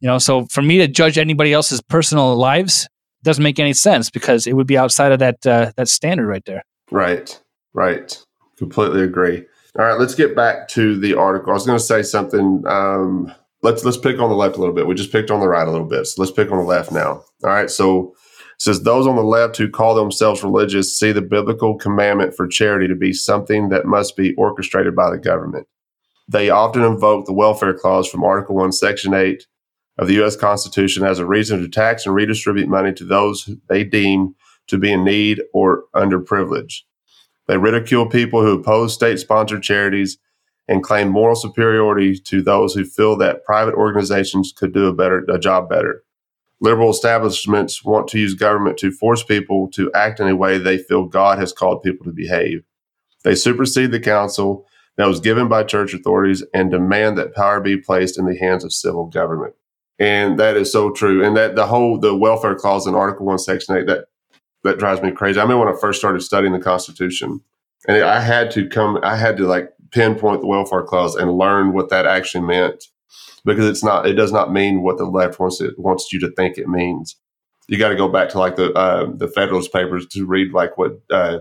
[0.00, 2.88] You know, so for me to judge anybody else's personal lives
[3.22, 6.44] doesn't make any sense because it would be outside of that uh, that standard right
[6.44, 6.62] there.
[6.90, 7.40] Right.
[7.72, 8.18] Right.
[8.58, 9.44] Completely agree.
[9.78, 11.50] All right, let's get back to the article.
[11.50, 12.62] I was going to say something.
[12.66, 14.86] Um, let's let's pick on the left a little bit.
[14.86, 16.06] We just picked on the right a little bit.
[16.06, 17.24] So let's pick on the left now.
[17.42, 17.70] All right.
[17.70, 18.14] So
[18.62, 22.86] says those on the left who call themselves religious see the biblical commandment for charity
[22.86, 25.66] to be something that must be orchestrated by the government.
[26.28, 29.44] They often invoke the welfare clause from Article 1, Section 8
[29.98, 30.36] of the U.S.
[30.36, 34.36] Constitution as a reason to tax and redistribute money to those they deem
[34.68, 36.82] to be in need or underprivileged.
[37.48, 40.18] They ridicule people who oppose state sponsored charities
[40.68, 45.26] and claim moral superiority to those who feel that private organizations could do a better
[45.28, 46.04] a job better.
[46.62, 50.78] Liberal establishments want to use government to force people to act in a way they
[50.78, 52.62] feel God has called people to behave.
[53.24, 54.64] They supersede the counsel
[54.96, 58.62] that was given by church authorities and demand that power be placed in the hands
[58.62, 59.54] of civil government.
[59.98, 61.24] And that is so true.
[61.24, 64.06] And that the whole the welfare clause in Article One, Section Eight, that
[64.62, 65.40] that drives me crazy.
[65.40, 67.40] I mean, when I first started studying the Constitution,
[67.88, 71.72] and I had to come, I had to like pinpoint the welfare clause and learn
[71.72, 72.84] what that actually meant
[73.44, 76.30] because it's not it does not mean what the left wants it wants you to
[76.32, 77.16] think it means
[77.68, 80.76] you got to go back to like the uh, the federalist papers to read like
[80.78, 81.38] what uh,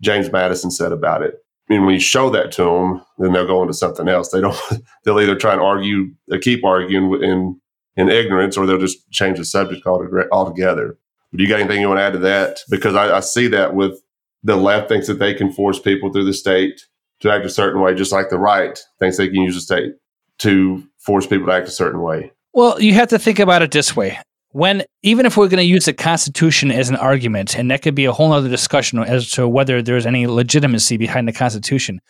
[0.00, 3.62] james madison said about it mean, when you show that to them, then they'll go
[3.62, 4.30] into something else.
[4.30, 4.56] They don't.
[5.04, 7.60] They'll either try and argue, uh, keep arguing in
[7.96, 10.98] in ignorance, or they'll just change the subject altogether.
[11.30, 12.58] But do you got anything you want to add to that?
[12.68, 14.00] Because I, I see that with
[14.42, 16.86] the left thinks that they can force people through the state
[17.20, 19.92] to act a certain way, just like the right thinks they can use the state
[20.38, 22.32] to force people to act a certain way.
[22.52, 24.18] Well, you have to think about it this way.
[24.50, 27.96] When even if we're going to use the Constitution as an argument, and that could
[27.96, 32.00] be a whole other discussion as to whether there's any legitimacy behind the Constitution.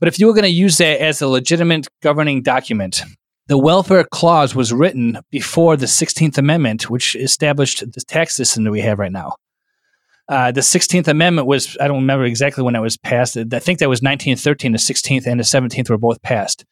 [0.00, 3.02] But if you were going to use that as a legitimate governing document,
[3.46, 8.70] the welfare clause was written before the 16th Amendment, which established the tax system that
[8.70, 9.36] we have right now.
[10.28, 13.36] Uh, the 16th Amendment was, I don't remember exactly when it was passed.
[13.36, 14.72] I think that was 1913.
[14.72, 16.64] The 16th and the 17th were both passed.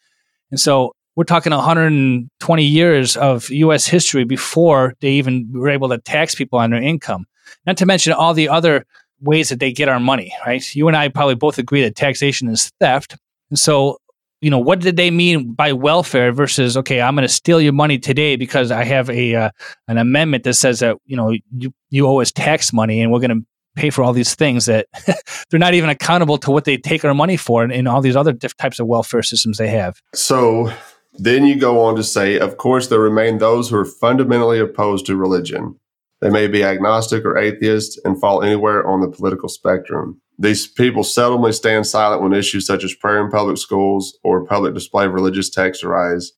[0.53, 3.87] And so we're talking 120 years of U.S.
[3.87, 7.27] history before they even were able to tax people on their income.
[7.67, 8.87] Not to mention all the other
[9.21, 10.63] ways that they get our money, right?
[10.75, 13.17] You and I probably both agree that taxation is theft.
[13.51, 13.99] And so,
[14.41, 17.73] you know, what did they mean by welfare versus, okay, I'm going to steal your
[17.73, 19.51] money today because I have a uh,
[19.89, 23.21] an amendment that says that, you know, you, you owe us tax money and we're
[23.21, 24.87] going to pay for all these things that
[25.51, 28.33] they're not even accountable to what they take our money for and, all these other
[28.33, 30.01] diff- types of welfare systems they have.
[30.15, 30.73] So
[31.15, 35.07] then you go on to say, of course, there remain those who are fundamentally opposed
[35.07, 35.79] to religion.
[36.21, 40.21] They may be agnostic or atheist and fall anywhere on the political spectrum.
[40.39, 44.75] These people seldomly stand silent when issues such as prayer in public schools or public
[44.75, 46.33] display of religious texts arise,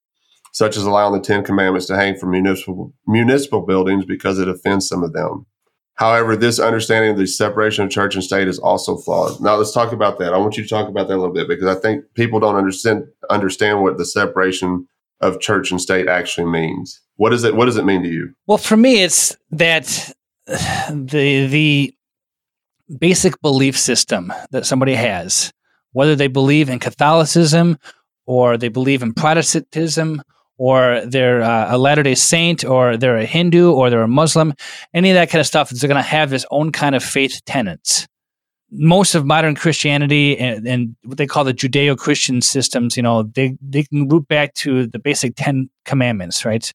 [0.52, 4.88] such as allowing the Ten Commandments to hang from municipal, municipal buildings because it offends
[4.88, 5.46] some of them.
[5.96, 9.40] However, this understanding of the separation of church and state is also flawed.
[9.40, 10.34] Now, let's talk about that.
[10.34, 12.56] I want you to talk about that a little bit because I think people don't
[12.56, 14.88] understand understand what the separation
[15.20, 17.00] of church and state actually means.
[17.16, 18.34] What does it What does it mean to you?
[18.46, 20.12] Well, for me, it's that
[20.46, 21.94] the the
[22.98, 25.52] basic belief system that somebody has,
[25.92, 27.78] whether they believe in Catholicism
[28.26, 30.22] or they believe in Protestantism
[30.56, 34.54] or they're uh, a Latter day Saint, or they're a Hindu, or they're a Muslim,
[34.92, 37.40] any of that kind of stuff, is going to have its own kind of faith
[37.44, 38.06] tenets.
[38.70, 43.22] Most of modern Christianity and, and what they call the Judeo Christian systems, you know,
[43.22, 46.72] they, they can root back to the basic 10 commandments, right?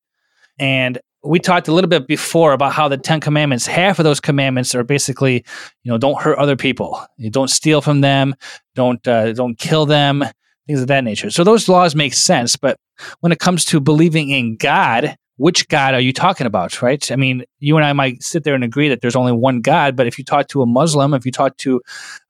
[0.60, 4.20] And we talked a little bit before about how the Ten Commandments, half of those
[4.20, 5.44] commandments are basically,
[5.84, 8.36] you know, don't hurt other people, you don't steal from them,
[8.76, 10.24] don't uh, don't kill them,
[10.68, 11.30] things of that nature.
[11.30, 12.78] So those laws make sense, but
[13.20, 17.12] when it comes to believing in God, which God are you talking about, right?
[17.12, 19.96] I mean, you and I might sit there and agree that there's only one God,
[19.96, 21.82] but if you talk to a Muslim, if you talk to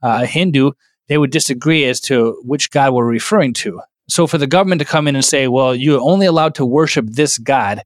[0.04, 0.72] uh, a Hindu,
[1.08, 3.82] they would disagree as to which God we're referring to.
[4.08, 7.06] So for the government to come in and say, well, you're only allowed to worship
[7.08, 7.84] this God,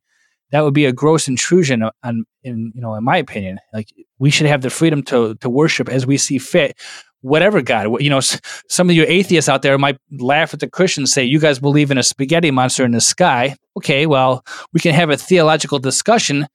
[0.51, 3.59] that would be a gross intrusion on, in, you know, in my opinion.
[3.73, 6.77] Like we should have the freedom to, to worship as we see fit
[7.23, 8.01] whatever God.
[8.01, 11.39] You know, some of you atheists out there might laugh at the Christians, say, you
[11.39, 13.55] guys believe in a spaghetti monster in the sky.
[13.77, 16.45] Okay, well, we can have a theological discussion,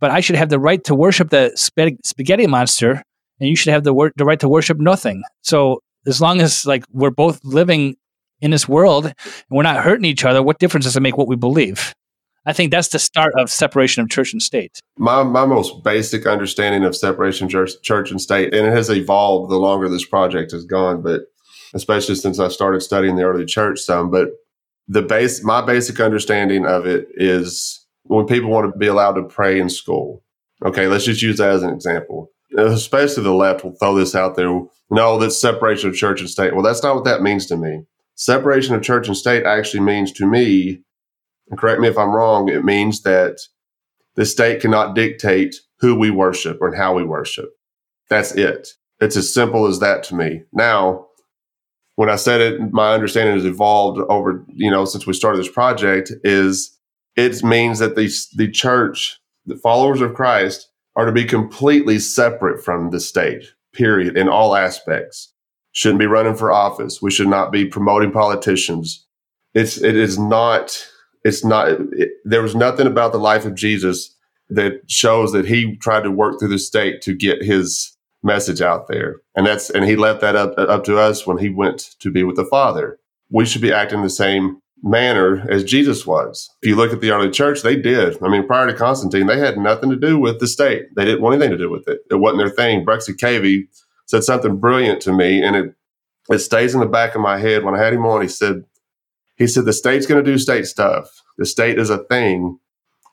[0.00, 3.02] but I should have the right to worship the spaghetti monster,
[3.38, 5.22] and you should have the, wor- the right to worship nothing.
[5.42, 7.96] So as long as like we're both living
[8.40, 9.14] in this world and
[9.50, 11.94] we're not hurting each other, what difference does it make what we believe?
[12.46, 14.80] I think that's the start of separation of church and state.
[14.98, 19.50] My my most basic understanding of separation church, church and state, and it has evolved
[19.50, 21.22] the longer this project has gone, but
[21.72, 24.10] especially since I started studying the early church some.
[24.10, 24.28] But
[24.88, 29.22] the base, my basic understanding of it is when people want to be allowed to
[29.22, 30.22] pray in school.
[30.64, 32.30] Okay, let's just use that as an example.
[32.56, 34.60] Especially the left will throw this out there.
[34.90, 36.54] No, that's separation of church and state.
[36.54, 37.84] Well, that's not what that means to me.
[38.14, 40.82] Separation of church and state actually means to me
[41.48, 43.38] and correct me if I'm wrong, it means that
[44.16, 47.50] the state cannot dictate who we worship or how we worship.
[48.08, 48.68] That's it.
[49.00, 50.42] It's as simple as that to me.
[50.52, 51.06] Now,
[51.96, 55.50] when I said it, my understanding has evolved over, you know, since we started this
[55.50, 56.76] project, is
[57.16, 62.64] it means that the, the church, the followers of Christ, are to be completely separate
[62.64, 65.32] from the state, period, in all aspects.
[65.72, 67.02] Shouldn't be running for office.
[67.02, 69.04] We should not be promoting politicians.
[69.54, 70.86] It's it is not
[71.24, 74.14] it's not it, there was nothing about the life of jesus
[74.50, 78.88] that shows that he tried to work through the state to get his message out
[78.88, 79.20] there.
[79.36, 82.24] And that's and he left that up up to us when he went to be
[82.24, 82.98] with the father.
[83.30, 86.50] We should be acting the same manner as jesus was.
[86.62, 88.22] If you look at the early church they did.
[88.22, 90.86] I mean prior to constantine they had nothing to do with the state.
[90.96, 92.00] They didn't want anything to do with it.
[92.10, 92.84] It wasn't their thing.
[92.84, 93.64] Bruxy cavey
[94.06, 95.74] said something brilliant to me and it
[96.30, 97.64] it stays in the back of my head.
[97.64, 98.64] When i had him on he said
[99.36, 101.10] he said, the state's going to do state stuff.
[101.38, 102.58] The state is a thing.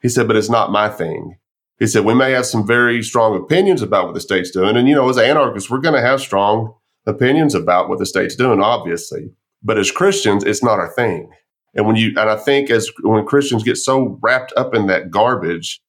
[0.01, 1.37] He said, but it's not my thing.
[1.79, 4.77] He said, we may have some very strong opinions about what the state's doing.
[4.77, 6.75] And, you know, as anarchists, we're going to have strong
[7.07, 9.31] opinions about what the state's doing, obviously.
[9.63, 11.31] But as Christians, it's not our thing.
[11.73, 15.09] And when you, and I think as when Christians get so wrapped up in that
[15.09, 15.81] garbage,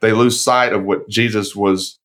[0.00, 1.98] they lose sight of what Jesus was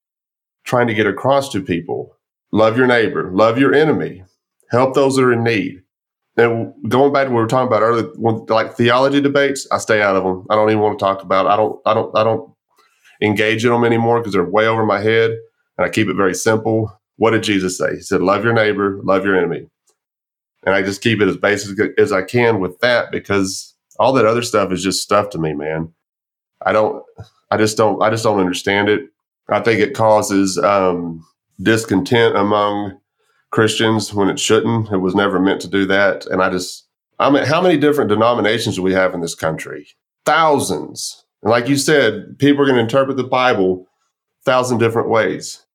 [0.63, 2.15] trying to get across to people.
[2.51, 4.23] Love your neighbor, love your enemy,
[4.71, 5.83] help those that are in need.
[6.39, 8.07] And going back to what we were talking about earlier,
[8.47, 10.45] like theology debates, I stay out of them.
[10.49, 11.45] I don't even want to talk about.
[11.45, 11.49] It.
[11.49, 11.81] I don't.
[11.85, 12.17] I don't.
[12.17, 12.51] I don't
[13.21, 15.31] engage in them anymore because they're way over my head,
[15.77, 16.97] and I keep it very simple.
[17.17, 17.95] What did Jesus say?
[17.95, 19.67] He said, "Love your neighbor, love your enemy,"
[20.65, 24.25] and I just keep it as basic as I can with that because all that
[24.25, 25.93] other stuff is just stuff to me, man.
[26.65, 27.03] I don't.
[27.51, 28.01] I just don't.
[28.01, 29.01] I just don't understand it.
[29.49, 31.25] I think it causes um,
[31.61, 32.99] discontent among
[33.51, 34.91] Christians when it shouldn't.
[34.91, 36.25] It was never meant to do that.
[36.27, 39.87] And I just, I mean, how many different denominations do we have in this country?
[40.25, 41.25] Thousands.
[41.41, 43.87] And like you said, people are going to interpret the Bible
[44.45, 45.65] thousand different ways.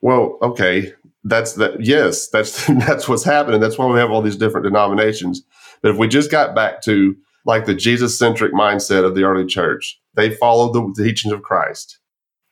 [0.00, 0.92] Well, okay,
[1.24, 1.84] that's that.
[1.84, 3.60] Yes, that's that's what's happening.
[3.60, 5.42] That's why we have all these different denominations.
[5.82, 7.16] But if we just got back to
[7.46, 11.98] like the Jesus centric mindset of the early church, they followed the teachings of Christ.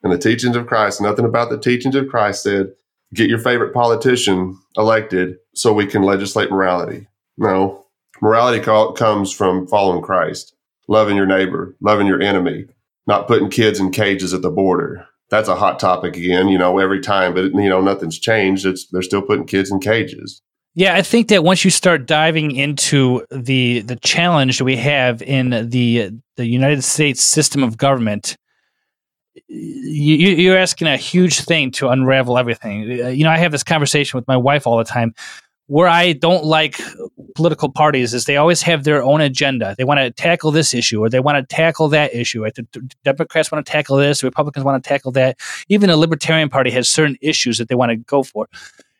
[0.02, 2.68] And the teachings of Christ, nothing about the teachings of Christ said,
[3.14, 7.06] get your favorite politician elected so we can legislate morality.
[7.36, 7.86] No,
[8.20, 10.54] morality comes from following Christ,
[10.88, 12.66] loving your neighbor, loving your enemy,
[13.06, 15.06] not putting kids in cages at the border.
[15.30, 18.64] that's a hot topic again, you know, every time, but you know, nothing's changed.
[18.66, 20.42] It's they're still putting kids in cages.
[20.74, 25.22] Yeah, I think that once you start diving into the the challenge that we have
[25.22, 28.36] in the the United States system of government,
[29.46, 33.00] you, you're asking a huge thing to unravel everything.
[33.00, 35.14] Uh, you know, I have this conversation with my wife all the time
[35.68, 36.80] where I don't like
[37.34, 39.74] political parties is they always have their own agenda.
[39.76, 42.42] They want to tackle this issue or they want to tackle that issue.
[42.42, 45.38] The Democrats want to tackle this, the Republicans want to tackle that.
[45.68, 48.48] Even the Libertarian Party has certain issues that they want to go for.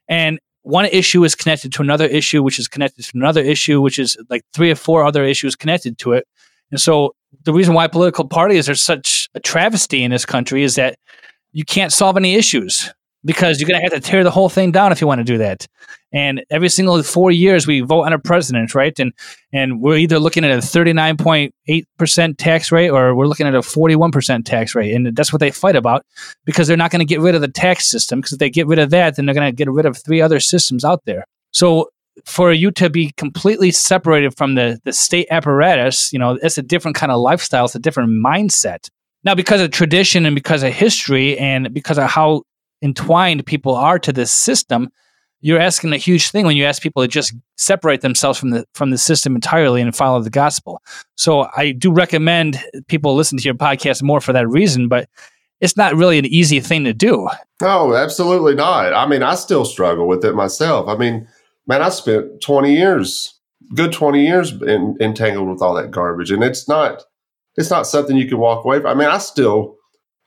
[0.09, 3.99] And one issue is connected to another issue, which is connected to another issue, which
[3.99, 6.29] is like three or four other issues connected to it.
[6.71, 7.15] And so
[7.45, 10.99] the reason why political parties are such a travesty in this country is that
[11.53, 12.93] you can't solve any issues
[13.25, 15.25] because you're going to have to tear the whole thing down if you want to
[15.25, 15.67] do that.
[16.13, 18.99] And every single four years, we vote on a president, right?
[18.99, 19.13] And
[19.53, 23.63] and we're either looking at a 39.8 percent tax rate or we're looking at a
[23.63, 26.07] 41 percent tax rate, and that's what they fight about
[26.47, 28.21] because they're not going to get rid of the tax system.
[28.21, 30.23] Because if they get rid of that, then they're going to get rid of three
[30.23, 31.25] other systems out there.
[31.51, 31.91] So
[32.25, 36.63] for you to be completely separated from the the state apparatus, you know, it's a
[36.63, 37.65] different kind of lifestyle.
[37.65, 38.89] It's a different mindset.
[39.25, 42.43] Now, because of tradition and because of history and because of how
[42.83, 44.91] entwined people are to this system,
[45.41, 48.65] you're asking a huge thing when you ask people to just separate themselves from the
[48.75, 50.83] from the system entirely and follow the gospel.
[51.17, 55.09] So I do recommend people listen to your podcast more for that reason, but
[55.61, 57.29] it's not really an easy thing to do.
[57.61, 58.93] No, absolutely not.
[58.93, 60.89] I mean, I still struggle with it myself.
[60.89, 61.27] I mean,
[61.69, 63.39] man, I spent 20 years,
[63.75, 67.05] good 20 years in, entangled with all that garbage and it's not
[67.57, 68.87] it's not something you can walk away from.
[68.87, 69.77] I mean, I still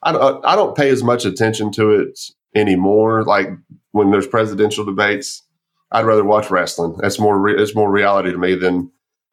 [0.03, 2.19] I don't, uh, I don't pay as much attention to it
[2.55, 3.23] anymore.
[3.23, 3.49] Like
[3.91, 5.43] when there's presidential debates,
[5.91, 6.97] I'd rather watch wrestling.
[6.99, 8.91] That's more re- it's more reality to me than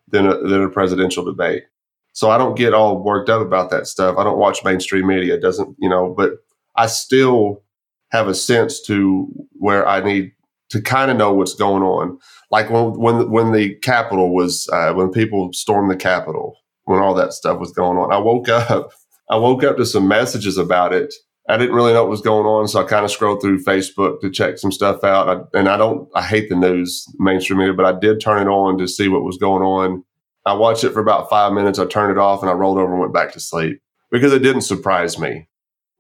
[0.09, 1.65] than a, than a presidential debate.
[2.13, 4.17] So I don't get all worked up about that stuff.
[4.19, 5.35] I don't watch mainstream media.
[5.35, 6.33] It doesn't, you know, but
[6.75, 7.63] I still
[8.11, 10.33] have a sense to where I need
[10.71, 12.19] to kind of know what's going on.
[12.51, 17.15] Like when when when the Capitol was uh, when people stormed the Capitol, when all
[17.15, 18.93] that stuff was going on, I woke up.
[19.31, 21.13] I woke up to some messages about it
[21.49, 24.21] I didn't really know what was going on, so I kind of scrolled through Facebook
[24.21, 25.29] to check some stuff out.
[25.29, 28.51] I, and I don't, I hate the news, mainstream media, but I did turn it
[28.51, 30.05] on to see what was going on.
[30.45, 31.79] I watched it for about five minutes.
[31.79, 34.41] I turned it off and I rolled over and went back to sleep because it
[34.41, 35.49] didn't surprise me.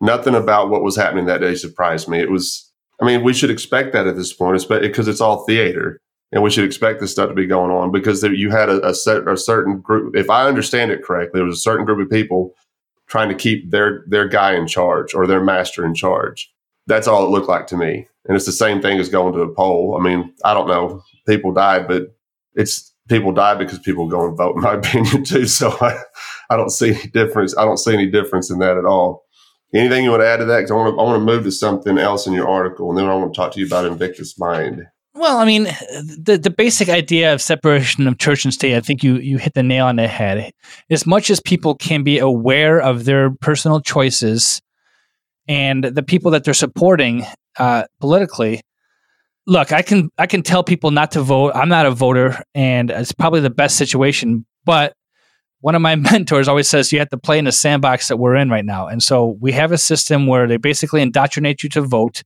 [0.02, 2.20] Nothing about what was happening that day surprised me.
[2.20, 2.67] It was,
[3.00, 6.00] I mean, we should expect that at this point, because it's all theater,
[6.32, 8.86] and we should expect this stuff to be going on because there, you had a,
[8.86, 10.16] a, set, a certain group.
[10.16, 12.54] If I understand it correctly, there was a certain group of people
[13.06, 16.52] trying to keep their their guy in charge or their master in charge.
[16.86, 18.06] That's all it looked like to me.
[18.26, 19.96] And it's the same thing as going to a poll.
[19.98, 21.02] I mean, I don't know.
[21.26, 22.14] People died, but
[22.54, 25.46] it's people died because people go and vote, in my opinion, too.
[25.46, 25.98] So I,
[26.50, 27.56] I don't see any difference.
[27.56, 29.24] I don't see any difference in that at all.
[29.74, 30.58] Anything you want to add to that?
[30.58, 32.98] Because I want to, I want to move to something else in your article, and
[32.98, 34.86] then I want to talk to you about Invictus Mind.
[35.14, 39.02] Well, I mean, the the basic idea of separation of church and state, I think
[39.02, 40.52] you you hit the nail on the head.
[40.90, 44.62] As much as people can be aware of their personal choices
[45.48, 47.26] and the people that they're supporting
[47.58, 48.60] uh, politically,
[49.46, 51.52] look, I can I can tell people not to vote.
[51.54, 54.46] I'm not a voter, and it's probably the best situation.
[54.64, 54.92] But
[55.60, 58.36] one of my mentors always says you have to play in the sandbox that we're
[58.36, 58.86] in right now.
[58.86, 62.22] And so we have a system where they basically indoctrinate you to vote.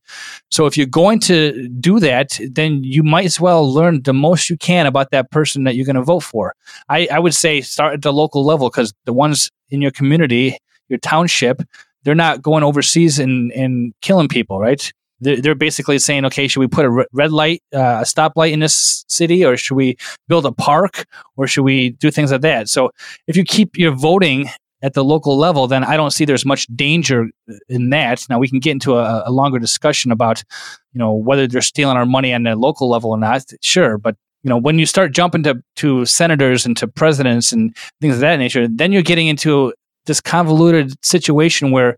[0.51, 4.49] So if you're going to do that, then you might as well learn the most
[4.49, 6.55] you can about that person that you're going to vote for.
[6.89, 10.57] I, I would say start at the local level because the ones in your community,
[10.89, 11.61] your township,
[12.03, 14.91] they're not going overseas and, and killing people, right?
[15.23, 19.05] They're basically saying, okay, should we put a red light, uh, a stoplight in this
[19.07, 19.97] city, or should we
[20.27, 21.05] build a park,
[21.37, 22.69] or should we do things like that?
[22.69, 22.91] So
[23.27, 24.49] if you keep your voting
[24.81, 27.29] at the local level, then I don't see there's much danger
[27.69, 28.25] in that.
[28.29, 30.43] Now we can get into a, a longer discussion about,
[30.91, 33.45] you know, whether they're stealing our money on the local level or not.
[33.61, 37.75] Sure, but you know, when you start jumping to to senators and to presidents and
[38.01, 39.73] things of that nature, then you're getting into
[40.05, 41.97] this convoluted situation where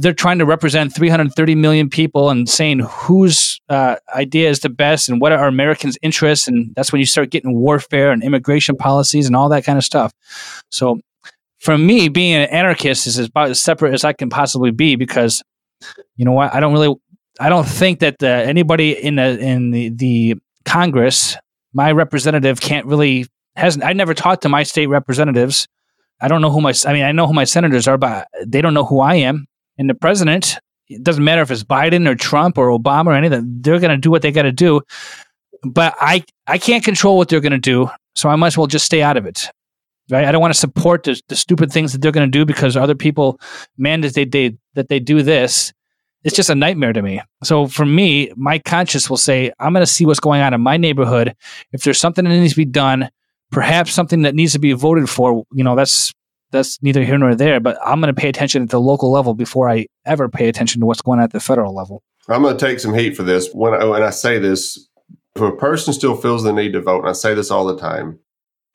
[0.00, 5.08] they're trying to represent 330 million people and saying whose uh, idea is the best
[5.08, 6.46] and what are Americans' interests.
[6.48, 9.84] And that's when you start getting warfare and immigration policies and all that kind of
[9.84, 10.12] stuff.
[10.70, 11.00] So,
[11.58, 15.42] for me, being an anarchist is about as separate as I can possibly be because,
[16.16, 16.94] you know what, I don't really,
[17.40, 20.34] I don't think that the, anybody in the in the, the
[20.64, 21.36] Congress,
[21.72, 23.26] my representative, can't really
[23.56, 23.84] hasn't.
[23.84, 25.66] I never talked to my state representatives.
[26.20, 28.60] I don't know who my, I mean, I know who my senators are, but they
[28.60, 29.46] don't know who I am.
[29.78, 30.58] And the president,
[30.88, 33.96] it doesn't matter if it's Biden or Trump or Obama or anything, they're going to
[33.96, 34.82] do what they got to do.
[35.62, 37.88] But I, I can't control what they're going to do.
[38.14, 39.50] So I might as well just stay out of it.
[40.10, 40.24] Right?
[40.24, 42.76] I don't want to support the, the stupid things that they're going to do because
[42.76, 43.38] other people
[43.76, 45.72] mandate they, they, that they do this.
[46.24, 47.20] It's just a nightmare to me.
[47.44, 50.60] So for me, my conscience will say, I'm going to see what's going on in
[50.60, 51.36] my neighborhood.
[51.72, 53.10] If there's something that needs to be done,
[53.52, 56.12] perhaps something that needs to be voted for, you know, that's
[56.50, 57.60] that's neither here nor there.
[57.60, 60.80] But I'm going to pay attention at the local level before I ever pay attention
[60.80, 62.02] to what's going on at the federal level.
[62.28, 63.48] I'm going to take some heat for this.
[63.52, 64.88] When I, when I say this,
[65.34, 67.78] if a person still feels the need to vote, and I say this all the
[67.78, 68.18] time,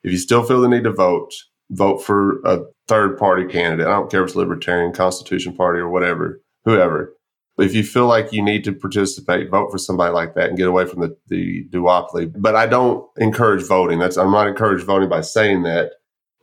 [0.02, 1.32] if you still feel the need to vote,
[1.70, 3.86] vote for a third party candidate.
[3.86, 7.14] I don't care if it's Libertarian, Constitution Party, or whatever, whoever.
[7.56, 10.58] But if you feel like you need to participate, vote for somebody like that and
[10.58, 12.32] get away from the, the duopoly.
[12.36, 13.98] But I don't encourage voting.
[13.98, 15.92] That's I'm not encouraged voting by saying that.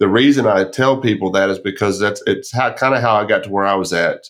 [0.01, 3.23] The reason I tell people that is because that's it's how, kind of how I
[3.23, 4.25] got to where I was at.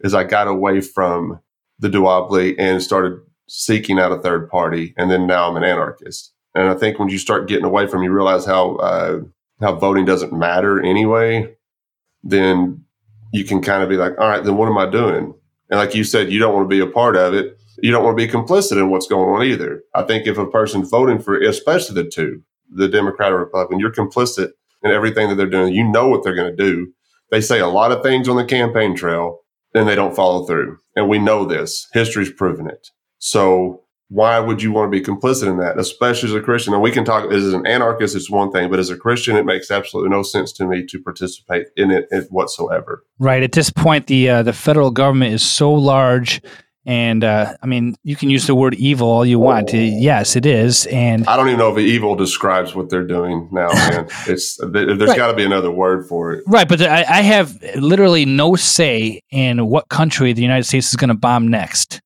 [0.00, 1.38] Is I got away from
[1.78, 6.32] the duopoly and started seeking out a third party, and then now I'm an anarchist.
[6.56, 9.20] And I think when you start getting away from, you realize how uh,
[9.60, 11.54] how voting doesn't matter anyway.
[12.24, 12.84] Then
[13.32, 15.34] you can kind of be like, all right, then what am I doing?
[15.70, 17.56] And like you said, you don't want to be a part of it.
[17.80, 19.84] You don't want to be complicit in what's going on either.
[19.94, 23.92] I think if a person's voting for, especially the two, the Democrat or Republican, you're
[23.92, 24.50] complicit
[24.82, 25.74] in everything that they're doing.
[25.74, 26.92] You know what they're going to do.
[27.30, 29.40] They say a lot of things on the campaign trail
[29.74, 30.78] and they don't follow through.
[30.96, 31.88] And we know this.
[31.92, 32.88] History's proven it.
[33.18, 36.74] So why would you want to be complicit in that, especially as a Christian?
[36.74, 39.46] And we can talk as an anarchist, it's one thing, but as a Christian, it
[39.46, 43.04] makes absolutely no sense to me to participate in it whatsoever.
[43.18, 43.42] Right.
[43.42, 46.42] At this point, the uh, the federal government is so large.
[46.84, 49.72] And uh, I mean, you can use the word evil all you want.
[49.72, 50.86] Yes, it is.
[50.86, 54.08] And I don't even know if evil describes what they're doing now, man.
[54.26, 55.16] it's there's right.
[55.16, 56.68] got to be another word for it, right?
[56.68, 61.08] But I, I have literally no say in what country the United States is going
[61.08, 62.00] to bomb next.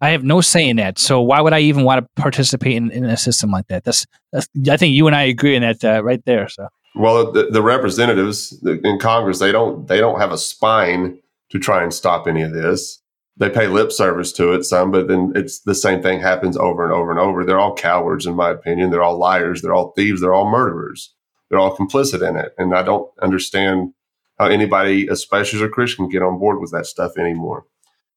[0.00, 0.98] I have no say in that.
[0.98, 3.84] So why would I even want to participate in, in a system like that?
[3.84, 6.48] That's, that's I think you and I agree on that uh, right there.
[6.48, 11.18] So well, the, the representatives in Congress they don't they don't have a spine
[11.50, 13.00] to try and stop any of this.
[13.38, 16.84] They pay lip service to it some, but then it's the same thing happens over
[16.84, 17.44] and over and over.
[17.44, 18.90] They're all cowards, in my opinion.
[18.90, 19.60] They're all liars.
[19.60, 20.20] They're all thieves.
[20.20, 21.12] They're all murderers.
[21.50, 23.92] They're all complicit in it, and I don't understand
[24.38, 27.66] how anybody, especially as a Christian, can get on board with that stuff anymore.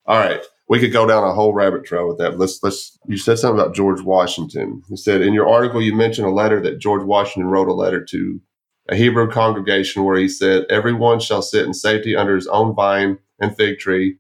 [0.06, 2.38] All right we could go down a whole rabbit trail with that.
[2.38, 2.98] Let's let's.
[3.08, 4.84] You said something about George Washington.
[4.88, 8.06] You said in your article you mentioned a letter that George Washington wrote a letter
[8.06, 8.40] to
[8.88, 13.18] a Hebrew congregation where he said, "Everyone shall sit in safety under his own vine
[13.40, 14.20] and fig tree,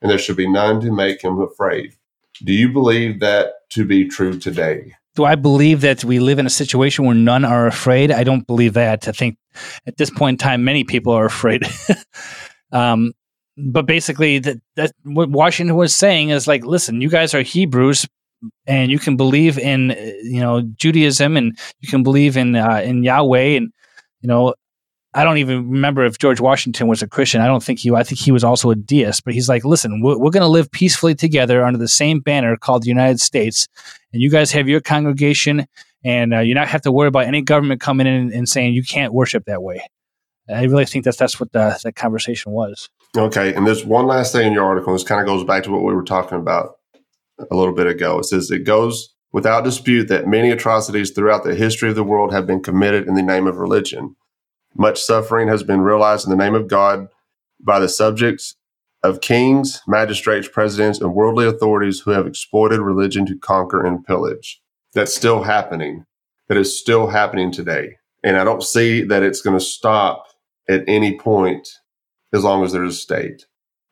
[0.00, 1.94] and there should be none to make him afraid."
[2.42, 4.94] Do you believe that to be true today?
[5.16, 8.10] Do I believe that we live in a situation where none are afraid?
[8.10, 9.08] I don't believe that.
[9.08, 9.36] I think
[9.86, 11.64] at this point in time, many people are afraid.
[12.72, 13.12] um,
[13.56, 18.06] but basically that that what Washington was saying is like, listen, you guys are Hebrews,
[18.66, 19.90] and you can believe in
[20.22, 23.72] you know Judaism, and you can believe in uh, in Yahweh, and
[24.20, 24.54] you know.
[25.12, 27.40] I don't even remember if George Washington was a Christian.
[27.40, 27.90] I don't think he.
[27.90, 29.24] I think he was also a deist.
[29.24, 32.56] But he's like, listen, we're, we're going to live peacefully together under the same banner
[32.56, 33.66] called the United States,
[34.12, 35.66] and you guys have your congregation,
[36.04, 38.74] and uh, you not have to worry about any government coming in and, and saying
[38.74, 39.82] you can't worship that way.
[40.48, 42.88] I really think that that's what the, conversation was.
[43.16, 44.92] Okay, and there's one last thing in your article.
[44.92, 46.76] This kind of goes back to what we were talking about
[47.50, 48.18] a little bit ago.
[48.18, 52.32] It says it goes without dispute that many atrocities throughout the history of the world
[52.32, 54.16] have been committed in the name of religion.
[54.76, 57.08] Much suffering has been realized in the name of God
[57.60, 58.56] by the subjects
[59.02, 64.60] of kings, magistrates, presidents, and worldly authorities who have exploited religion to conquer and pillage.
[64.94, 66.04] That's still happening.
[66.48, 67.96] That is still happening today.
[68.22, 70.26] And I don't see that it's going to stop
[70.68, 71.68] at any point
[72.32, 73.46] as long as there's a state.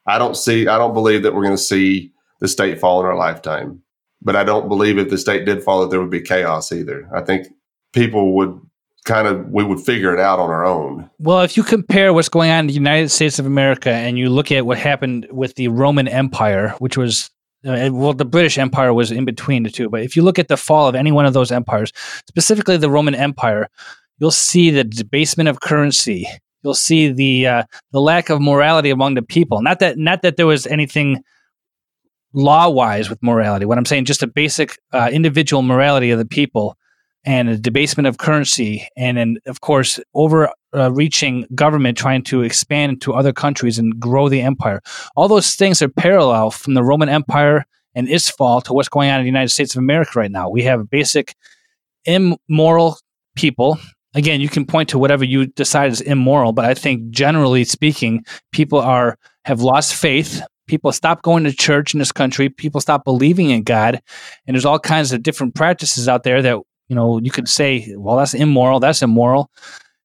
[0.07, 3.07] I don't see, I don't believe that we're going to see the state fall in
[3.07, 3.83] our lifetime.
[4.21, 7.09] But I don't believe if the state did fall that there would be chaos either.
[7.15, 7.47] I think
[7.93, 8.61] people would
[9.09, 11.11] kind of we would figure it out on our own.
[11.19, 14.29] Well, if you compare what's going on in the United States of America and you
[14.29, 17.31] look at what happened with the Roman Empire, which was
[17.67, 20.47] uh, well, the British Empire was in between the two, but if you look at
[20.47, 21.93] the fall of any one of those empires,
[22.29, 23.69] specifically the Roman Empire,
[24.19, 26.29] you'll see the debasement of currency,
[26.63, 29.61] you'll see the uh, the lack of morality among the people.
[29.61, 31.25] Not that not that there was anything
[32.33, 33.65] law wise with morality.
[33.65, 36.77] What I'm saying, just a basic uh, individual morality of the people,
[37.29, 43.03] and a debasement of currency, and then of course overreaching uh, government trying to expand
[43.03, 44.81] to other countries and grow the empire.
[45.15, 49.11] All those things are parallel from the Roman Empire and its fall to what's going
[49.11, 50.49] on in the United States of America right now.
[50.49, 51.35] We have basic
[52.07, 52.97] immoral
[53.37, 53.79] people
[54.15, 58.25] again, you can point to whatever you decide is immoral, but I think generally speaking,
[58.53, 60.41] people are have lost faith.
[60.67, 62.49] People stop going to church in this country.
[62.49, 64.01] People stop believing in God,
[64.47, 66.59] and there's all kinds of different practices out there that
[66.89, 68.81] you know you could say, well, that's immoral.
[68.81, 69.51] That's immoral.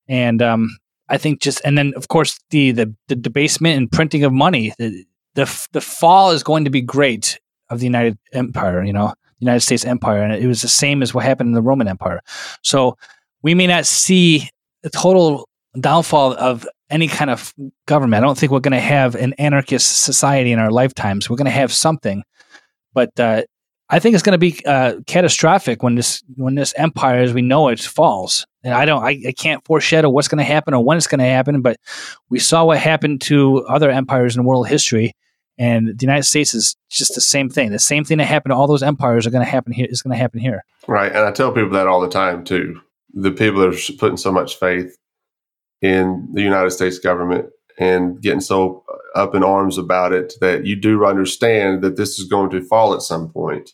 [0.07, 0.77] and um,
[1.09, 4.73] I think just and then of course the the, the debasement and printing of money.
[4.77, 5.05] The,
[5.35, 8.83] the the fall is going to be great of the United Empire.
[8.83, 11.61] You know, United States Empire, and it was the same as what happened in the
[11.61, 12.21] Roman Empire.
[12.61, 12.97] So
[13.41, 14.49] we may not see
[14.83, 15.47] a total
[15.79, 17.53] downfall of any kind of
[17.87, 18.23] government.
[18.23, 21.29] I don't think we're going to have an anarchist society in our lifetimes.
[21.29, 22.23] We're going to have something,
[22.93, 23.43] but uh,
[23.93, 27.43] I think it's going to be uh, catastrophic when this when this empire, as we
[27.43, 28.43] know it, falls.
[28.63, 31.19] And I don't, I, I can't foreshadow what's going to happen or when it's going
[31.19, 31.61] to happen.
[31.61, 31.77] But
[32.27, 35.13] we saw what happened to other empires in world history,
[35.59, 37.71] and the United States is just the same thing.
[37.71, 39.85] The same thing that happened to all those empires are going to happen here.
[39.87, 40.65] Is going to happen here.
[40.87, 42.81] Right, and I tell people that all the time too.
[43.13, 44.97] The people that are putting so much faith
[45.83, 48.83] in the United States government and getting so
[49.13, 52.95] up in arms about it that you do understand that this is going to fall
[52.95, 53.71] at some point.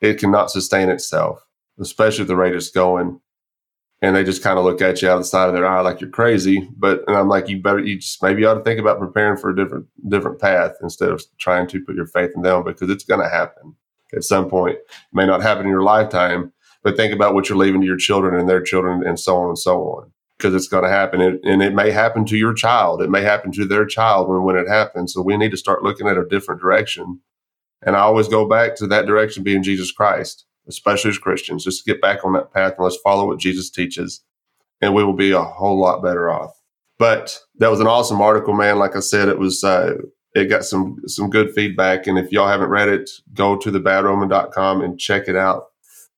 [0.00, 1.44] It cannot sustain itself,
[1.78, 3.20] especially at the rate it's going.
[4.00, 5.80] And they just kind of look at you out of the side of their eye
[5.80, 6.68] like you're crazy.
[6.76, 9.36] But and I'm like, you better, you just maybe you ought to think about preparing
[9.36, 12.90] for a different different path instead of trying to put your faith in them because
[12.90, 13.74] it's going to happen
[14.14, 14.76] at some point.
[14.76, 17.96] It may not happen in your lifetime, but think about what you're leaving to your
[17.96, 21.20] children and their children and so on and so on because it's going to happen.
[21.20, 23.02] And, and, it may happen to your child.
[23.02, 25.12] It may happen to their child when, when it happens.
[25.12, 27.20] So we need to start looking at a different direction.
[27.82, 31.86] And I always go back to that direction being Jesus Christ, especially as Christians, just
[31.86, 34.22] get back on that path and let's follow what Jesus teaches.
[34.80, 36.52] And we will be a whole lot better off.
[36.98, 38.78] But that was an awesome article, man.
[38.78, 39.94] Like I said, it was, uh,
[40.34, 42.06] it got some, some good feedback.
[42.06, 45.66] And if y'all haven't read it, go to thebadroman.com and check it out.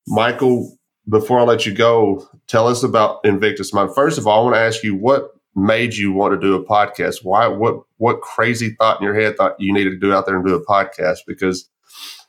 [0.06, 0.76] Michael,
[1.08, 3.94] before I let you go, tell us about Invictus Mind.
[3.94, 6.64] First of all, I want to ask you what made you want to do a
[6.64, 7.18] podcast?
[7.22, 7.46] Why?
[7.46, 7.82] What?
[7.98, 10.54] What crazy thought in your head thought you needed to do out there and do
[10.54, 11.18] a podcast?
[11.26, 11.68] Because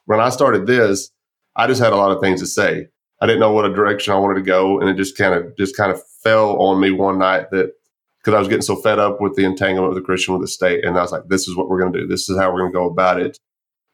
[0.06, 1.12] when I started this,
[1.56, 2.88] I just had a lot of things to say.
[3.22, 5.56] I didn't know what a direction I wanted to go, and it just kind of
[5.56, 7.74] just kind of fell on me one night that
[8.18, 10.48] because I was getting so fed up with the entanglement of the Christian with the
[10.48, 12.08] state, and I was like, "This is what we're going to do.
[12.08, 13.38] This is how we're going to go about it."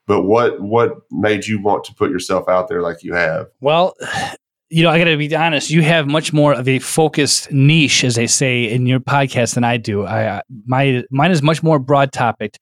[0.07, 3.47] But what what made you want to put yourself out there like you have?
[3.59, 3.95] Well,
[4.69, 5.69] you know, I got to be honest.
[5.69, 9.63] You have much more of a focused niche, as they say in your podcast, than
[9.63, 10.05] I do.
[10.05, 12.57] I my mine is much more broad topic.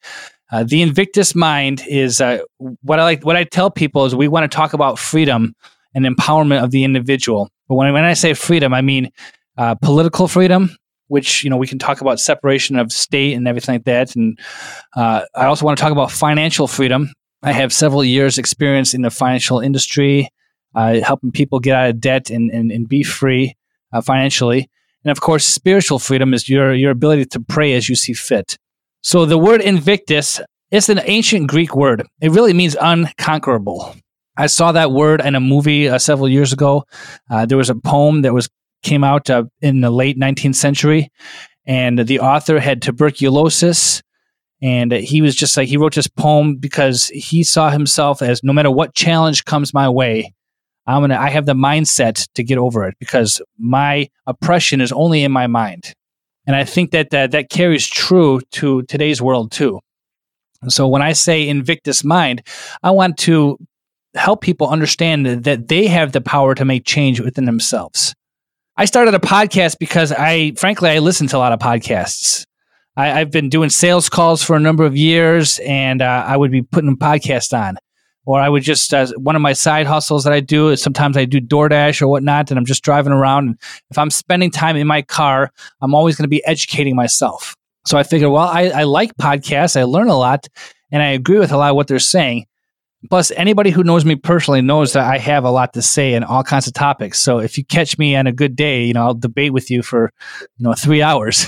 [0.51, 2.39] Uh, the Invictus Mind is uh,
[2.81, 3.25] what I like.
[3.25, 5.55] What I tell people is we want to talk about freedom
[5.95, 7.49] and empowerment of the individual.
[7.67, 9.11] But when when I say freedom, I mean
[9.57, 10.75] uh, political freedom,
[11.07, 14.15] which you know we can talk about separation of state and everything like that.
[14.15, 14.37] And
[14.95, 17.11] uh, I also want to talk about financial freedom.
[17.41, 20.29] I have several years experience in the financial industry
[20.75, 23.55] uh, helping people get out of debt and, and, and be free
[23.93, 24.69] uh, financially.
[25.03, 28.57] And of course, spiritual freedom is your, your ability to pray as you see fit.
[29.01, 32.05] So the word invictus is an ancient Greek word.
[32.21, 33.95] It really means unconquerable.
[34.37, 36.83] I saw that word in a movie uh, several years ago.
[37.29, 38.49] Uh, there was a poem that was
[38.83, 41.09] came out uh, in the late 19th century,
[41.65, 44.03] and the author had tuberculosis
[44.61, 48.53] and he was just like he wrote this poem because he saw himself as no
[48.53, 50.33] matter what challenge comes my way
[50.87, 55.23] I'm gonna I have the mindset to get over it because my oppression is only
[55.23, 55.93] in my mind.
[56.47, 59.79] And I think that that, that carries true to today's world too.
[60.67, 62.43] so when I say Invictus Mind,
[62.83, 63.57] I want to
[64.13, 68.13] help people understand that they have the power to make change within themselves.
[68.77, 72.45] I started a podcast because I, frankly, I listen to a lot of podcasts.
[72.97, 76.51] I, have been doing sales calls for a number of years, and uh, I would
[76.51, 77.77] be putting a podcast on
[78.25, 81.15] or I would just uh, one of my side hustles that I do is sometimes
[81.15, 83.47] I do DoorDash or whatnot, and I'm just driving around.
[83.47, 83.59] And
[83.91, 85.51] if I'm spending time in my car,
[85.81, 87.55] I'm always going to be educating myself.
[87.85, 90.47] So I figured, well, I, I like podcasts, I learn a lot,
[90.91, 92.47] and I agree with a lot of what they're saying.
[93.09, 96.23] Plus, anybody who knows me personally knows that I have a lot to say in
[96.23, 97.19] all kinds of topics.
[97.19, 99.83] So if you catch me on a good day, you know, I'll debate with you
[99.83, 100.11] for,
[100.57, 101.45] you know, three hours.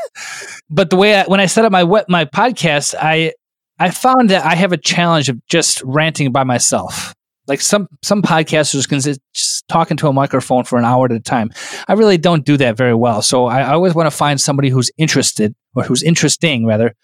[0.70, 3.34] but the way I, when I set up my my podcast, I
[3.80, 7.14] I found that I have a challenge of just ranting by myself.
[7.48, 11.18] Like some some podcasters can just talking to a microphone for an hour at a
[11.18, 11.50] time.
[11.88, 13.22] I really don't do that very well.
[13.22, 16.94] So I, I always want to find somebody who's interested or who's interesting rather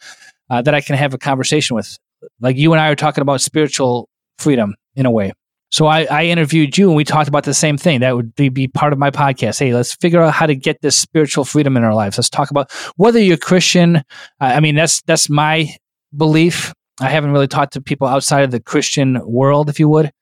[0.51, 1.99] uh, that I can have a conversation with.
[2.41, 4.09] Like you and I are talking about spiritual
[4.39, 5.33] freedom in a way.
[5.70, 8.01] So I, I, interviewed you and we talked about the same thing.
[8.01, 9.59] That would be, be part of my podcast.
[9.59, 12.16] Hey, let's figure out how to get this spiritual freedom in our lives.
[12.16, 13.97] Let's talk about whether you're Christian.
[13.97, 14.03] Uh,
[14.41, 15.74] I mean, that's that's my
[16.14, 16.72] belief.
[17.00, 20.12] I haven't really talked to people outside of the Christian world, if you would,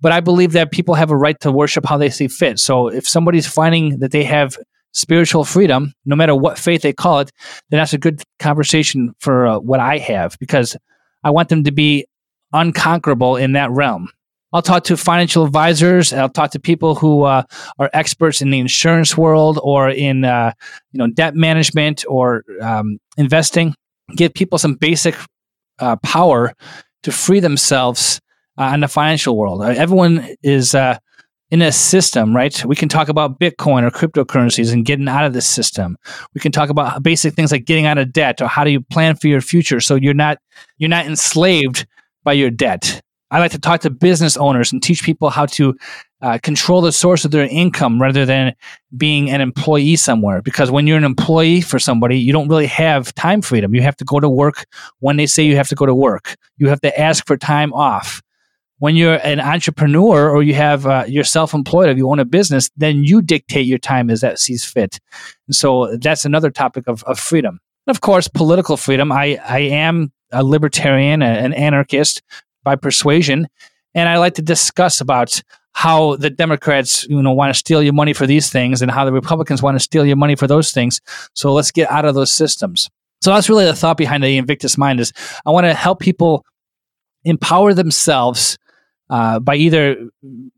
[0.00, 2.58] but I believe that people have a right to worship how they see fit.
[2.58, 4.56] So if somebody's finding that they have
[4.92, 7.30] spiritual freedom, no matter what faith they call it,
[7.70, 10.76] then that's a good conversation for uh, what I have because
[11.22, 12.06] I want them to be
[12.52, 14.08] unconquerable in that realm.
[14.52, 16.12] I'll talk to financial advisors.
[16.12, 17.42] I'll talk to people who uh,
[17.80, 20.52] are experts in the insurance world or in uh,
[20.92, 23.74] you know debt management or um, investing.
[24.16, 25.14] Give people some basic
[25.78, 26.52] uh, power
[27.02, 28.20] to free themselves
[28.58, 29.62] uh, in the financial world.
[29.62, 30.98] Uh, everyone is uh,
[31.50, 32.64] in a system, right?
[32.64, 35.96] We can talk about Bitcoin or cryptocurrencies and getting out of this system.
[36.34, 38.80] We can talk about basic things like getting out of debt or how do you
[38.80, 40.38] plan for your future so you're not
[40.78, 41.86] you're not enslaved
[42.24, 43.00] by your debt.
[43.30, 45.76] I like to talk to business owners and teach people how to
[46.22, 48.54] uh, control the source of their income rather than
[48.96, 50.40] being an employee somewhere.
[50.40, 53.74] Because when you're an employee for somebody, you don't really have time freedom.
[53.74, 54.66] You have to go to work
[55.00, 56.36] when they say you have to go to work.
[56.58, 58.22] You have to ask for time off.
[58.78, 62.70] When you're an entrepreneur or you have uh, you're self-employed, if you own a business,
[62.76, 65.00] then you dictate your time as that sees fit.
[65.46, 67.60] And so that's another topic of, of freedom.
[67.86, 69.12] And of course, political freedom.
[69.12, 72.22] I, I am a libertarian, an anarchist,
[72.64, 73.46] by persuasion.
[73.94, 75.42] And I like to discuss about
[75.72, 79.04] how the Democrats, you know, want to steal your money for these things and how
[79.04, 81.00] the Republicans want to steal your money for those things.
[81.34, 82.88] So let's get out of those systems.
[83.20, 85.12] So that's really the thought behind the Invictus Mind is
[85.44, 86.44] I want to help people
[87.24, 88.58] empower themselves
[89.10, 90.08] uh, by either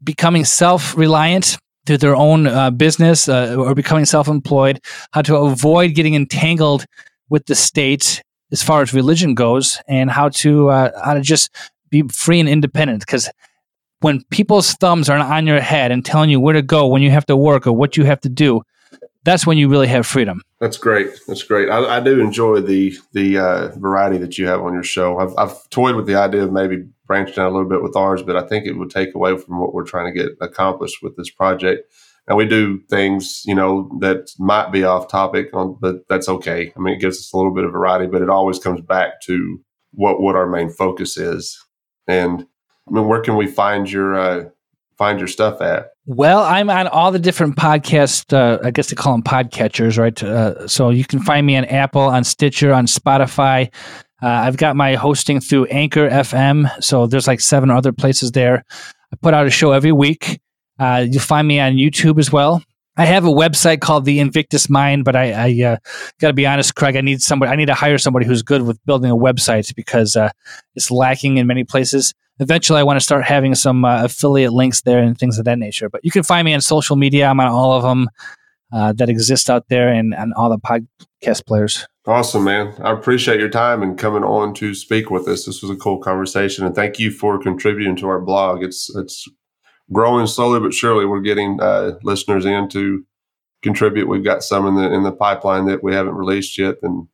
[0.02, 4.80] becoming self-reliant through their own uh, business uh, or becoming self-employed,
[5.12, 6.84] how to avoid getting entangled
[7.28, 11.50] with the state as far as religion goes, and how to uh, how to just
[11.90, 13.28] be free and independent because
[14.00, 17.10] when people's thumbs are on your head and telling you where to go when you
[17.10, 18.62] have to work or what you have to do
[19.26, 20.40] that's when you really have freedom.
[20.60, 21.08] That's great.
[21.26, 21.68] That's great.
[21.68, 25.18] I, I do enjoy the the uh, variety that you have on your show.
[25.18, 28.20] I've, I've toyed with the idea of maybe branching out a little bit with ours
[28.20, 31.16] but i think it would take away from what we're trying to get accomplished with
[31.16, 31.92] this project.
[32.28, 36.72] And we do things you know that might be off topic on but that's okay.
[36.74, 39.20] I mean it gives us a little bit of variety but it always comes back
[39.22, 39.60] to
[39.90, 41.65] what what our main focus is
[42.08, 42.46] and
[42.88, 44.48] I mean, where can we find your uh,
[44.96, 45.90] find your stuff at?
[46.06, 48.32] Well, I'm on all the different podcast.
[48.32, 50.22] Uh, I guess they call them podcatchers, right?
[50.22, 53.72] Uh, so you can find me on Apple, on Stitcher, on Spotify.
[54.22, 56.70] Uh, I've got my hosting through Anchor FM.
[56.82, 58.64] So there's like seven other places there.
[59.12, 60.40] I put out a show every week.
[60.78, 62.62] Uh, you'll find me on YouTube as well.
[62.96, 65.76] I have a website called the Invictus Mind, but I, I uh,
[66.18, 66.96] got to be honest, Craig.
[66.96, 67.52] I need somebody.
[67.52, 70.30] I need to hire somebody who's good with building a website because uh,
[70.74, 72.14] it's lacking in many places.
[72.38, 75.58] Eventually, I want to start having some uh, affiliate links there and things of that
[75.58, 75.88] nature.
[75.88, 77.26] But you can find me on social media.
[77.26, 78.08] I'm on all of them
[78.72, 81.86] uh, that exist out there and on all the podcast players.
[82.06, 82.74] Awesome, man.
[82.82, 85.44] I appreciate your time and coming on to speak with us.
[85.44, 88.62] This was a cool conversation, and thank you for contributing to our blog.
[88.62, 89.28] It's it's
[89.92, 91.06] growing slowly but surely.
[91.06, 93.04] We're getting uh, listeners in to
[93.62, 94.08] contribute.
[94.08, 97.08] We've got some in the in the pipeline that we haven't released yet, and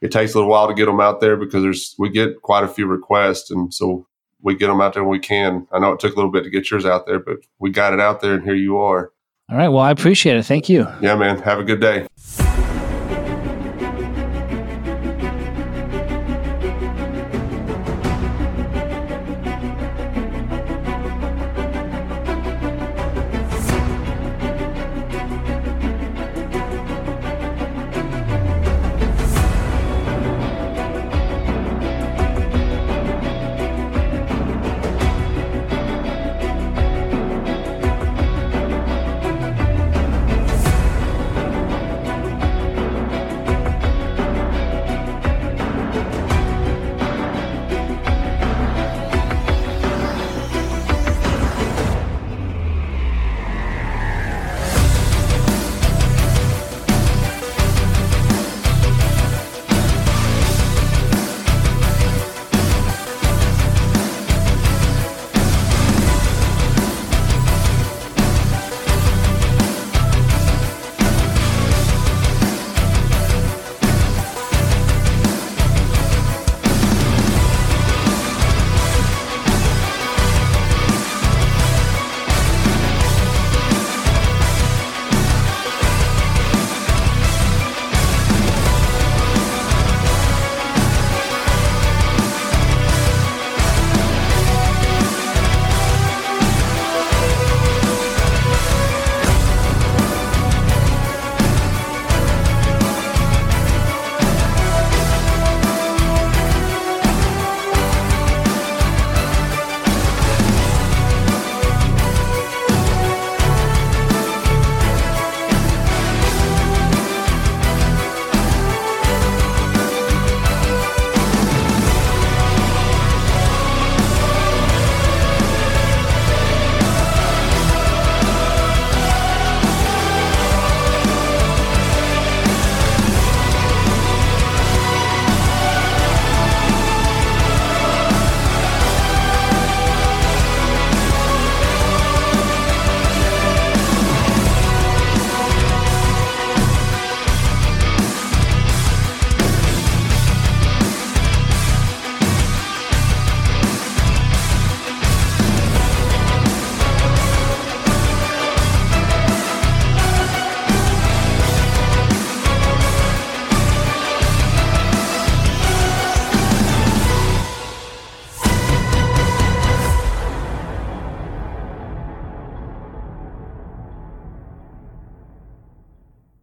[0.00, 2.64] it takes a little while to get them out there because there's we get quite
[2.64, 4.06] a few requests, and so
[4.42, 5.66] we get them out there when we can.
[5.72, 7.92] I know it took a little bit to get yours out there, but we got
[7.92, 9.12] it out there, and here you are.
[9.50, 9.68] All right.
[9.68, 10.44] Well, I appreciate it.
[10.44, 10.86] Thank you.
[11.02, 11.40] Yeah, man.
[11.42, 12.06] Have a good day.